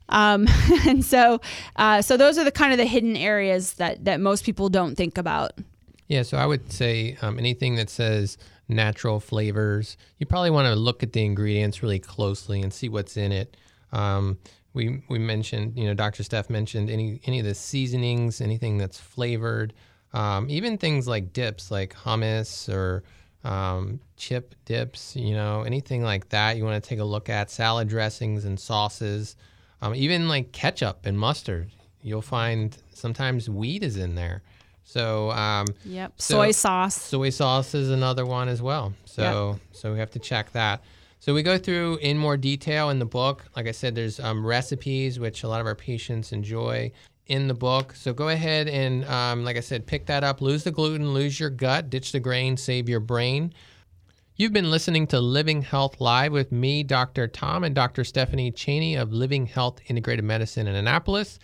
Um, 0.09 0.47
and 0.87 1.05
so 1.05 1.41
uh, 1.77 2.03
so 2.03 2.17
those 2.17 2.39
are 2.39 2.45
the 2.45 2.53
kind 2.53 2.73
of 2.73 2.79
the 2.79 2.87
hidden 2.87 3.17
areas 3.17 3.75
that 3.75 4.05
that 4.05 4.21
most 4.21 4.45
people 4.45 4.69
don't 4.69 4.95
think 4.95 5.19
about. 5.19 5.53
Yeah 6.09 6.23
so 6.23 6.37
i 6.37 6.47
would 6.47 6.71
say 6.73 7.17
um, 7.23 7.39
anything 7.39 7.77
that 7.77 7.89
says 7.89 8.37
natural 8.69 9.19
flavors 9.19 9.97
you 10.19 10.27
probably 10.27 10.51
want 10.51 10.67
to 10.67 10.75
look 10.75 11.03
at 11.03 11.13
the 11.13 11.25
ingredients 11.25 11.83
really 11.83 11.99
closely 11.99 12.61
and 12.61 12.73
see 12.73 12.89
what's 12.89 13.17
in 13.17 13.33
it. 13.33 13.57
Um, 13.93 14.39
we 14.75 15.03
we 15.09 15.19
mentioned, 15.19 15.77
you 15.77 15.87
know, 15.87 15.95
Dr. 15.95 16.23
Steph 16.23 16.49
mentioned 16.49 16.91
any 16.91 17.21
any 17.25 17.39
of 17.39 17.45
the 17.45 17.55
seasonings, 17.55 18.41
anything 18.41 18.79
that's 18.79 18.99
flavored, 18.99 19.75
um, 20.13 20.49
even 20.49 20.79
things 20.79 21.07
like 21.07 21.33
dips, 21.33 21.71
like 21.71 21.95
hummus 21.95 22.73
or 22.73 23.03
um, 23.45 24.01
chip 24.17 24.55
dips, 24.65 25.17
you 25.17 25.35
know, 25.35 25.63
anything 25.63 26.03
like 26.03 26.29
that. 26.31 26.57
You 26.57 26.65
want 26.65 26.83
to 26.83 26.89
take 26.89 27.01
a 27.01 27.05
look 27.05 27.29
at 27.29 27.51
salad 27.51 27.89
dressings 27.89 28.45
and 28.45 28.59
sauces, 28.59 29.37
um, 29.81 29.95
even 29.95 30.29
like 30.29 30.53
ketchup 30.53 31.05
and 31.05 31.19
mustard. 31.19 31.71
You'll 32.03 32.23
find 32.23 32.77
sometimes 32.95 33.49
wheat 33.49 33.83
is 33.83 33.97
in 33.97 34.15
there. 34.15 34.43
So 34.85 35.31
um, 35.33 35.67
yep, 35.85 36.13
so 36.17 36.35
soy 36.35 36.51
sauce. 36.51 37.01
Soy 37.01 37.31
sauce 37.31 37.75
is 37.75 37.91
another 37.91 38.27
one 38.27 38.49
as 38.49 38.61
well. 38.61 38.95
So 39.05 39.53
yep. 39.53 39.61
so 39.73 39.93
we 39.93 39.99
have 39.99 40.11
to 40.13 40.19
check 40.19 40.53
that. 40.53 40.83
So 41.23 41.33
we 41.33 41.45
go 41.45 41.57
through 41.57 41.99
in 41.99 42.19
more 42.19 42.37
detail 42.37 42.91
in 42.91 42.99
the 42.99 43.07
book. 43.07 43.45
Like 43.55 43.69
I 43.69 43.71
said, 43.71 43.95
there's 43.95 44.19
um, 44.19 44.45
recipes 44.45 45.21
which 45.21 45.45
a 45.45 45.49
lot 45.49 45.61
of 45.61 45.69
our 45.69 45.77
patients 45.77 46.33
enjoy 46.33 46.91
in 47.29 47.47
the 47.47 47.55
book. 47.55 47.95
So 47.95 48.13
go 48.13 48.31
ahead 48.31 48.67
and, 48.67 49.05
um, 49.05 49.45
like 49.45 49.57
I 49.57 49.61
said, 49.61 49.87
pick 49.87 50.07
that 50.07 50.25
up. 50.25 50.41
Lose 50.41 50.65
the 50.65 50.73
gluten, 50.73 51.15
lose 51.15 51.39
your 51.39 51.49
gut, 51.49 51.91
ditch 51.91 52.11
the 52.11 52.19
grain, 52.19 52.57
save 52.57 52.89
your 52.89 52.99
brain. 52.99 53.55
You've 54.35 54.53
been 54.53 54.73
listening 54.73 55.07
to 55.07 55.21
Living 55.21 55.63
Health 55.63 56.01
Live 56.01 56.33
with 56.33 56.51
me, 56.51 56.83
Dr. 56.83 57.29
Tom, 57.29 57.63
and 57.63 57.73
Dr. 57.73 58.03
Stephanie 58.03 58.51
Cheney 58.51 58.97
of 58.97 59.13
Living 59.13 59.47
Health 59.47 59.79
Integrated 59.87 60.25
Medicine 60.25 60.67
in 60.67 60.75
Annapolis. 60.75 61.39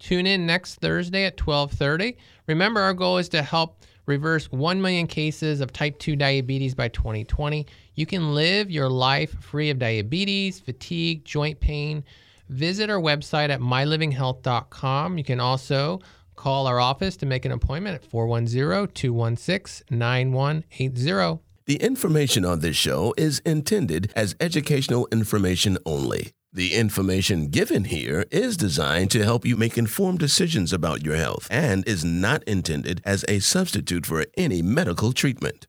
Tune 0.00 0.26
in 0.26 0.44
next 0.44 0.80
Thursday 0.80 1.24
at 1.24 1.36
12:30. 1.36 2.16
Remember, 2.48 2.80
our 2.80 2.94
goal 2.94 3.18
is 3.18 3.28
to 3.28 3.42
help 3.42 3.84
reverse 4.10 4.50
1 4.50 4.82
million 4.82 5.06
cases 5.06 5.60
of 5.60 5.72
type 5.72 5.98
2 5.98 6.16
diabetes 6.16 6.74
by 6.74 6.88
2020. 6.88 7.66
You 7.94 8.06
can 8.06 8.34
live 8.34 8.70
your 8.70 8.90
life 8.90 9.34
free 9.40 9.70
of 9.70 9.78
diabetes, 9.78 10.60
fatigue, 10.60 11.24
joint 11.24 11.60
pain. 11.60 12.04
Visit 12.48 12.90
our 12.90 13.00
website 13.00 13.48
at 13.48 13.60
mylivinghealth.com. 13.60 15.16
You 15.16 15.24
can 15.24 15.40
also 15.40 16.00
call 16.34 16.66
our 16.66 16.80
office 16.80 17.16
to 17.18 17.26
make 17.26 17.44
an 17.44 17.52
appointment 17.52 17.94
at 17.94 18.04
410 18.04 18.88
216 18.92 19.96
9180. 19.96 21.42
The 21.66 21.76
information 21.76 22.44
on 22.44 22.60
this 22.60 22.76
show 22.76 23.14
is 23.16 23.38
intended 23.40 24.12
as 24.16 24.34
educational 24.40 25.06
information 25.12 25.78
only. 25.86 26.32
The 26.52 26.74
information 26.74 27.46
given 27.46 27.84
here 27.84 28.24
is 28.32 28.56
designed 28.56 29.12
to 29.12 29.22
help 29.22 29.46
you 29.46 29.56
make 29.56 29.78
informed 29.78 30.18
decisions 30.18 30.72
about 30.72 31.04
your 31.04 31.14
health 31.14 31.46
and 31.48 31.86
is 31.86 32.04
not 32.04 32.42
intended 32.42 33.00
as 33.04 33.24
a 33.28 33.38
substitute 33.38 34.04
for 34.04 34.26
any 34.36 34.60
medical 34.60 35.12
treatment. 35.12 35.68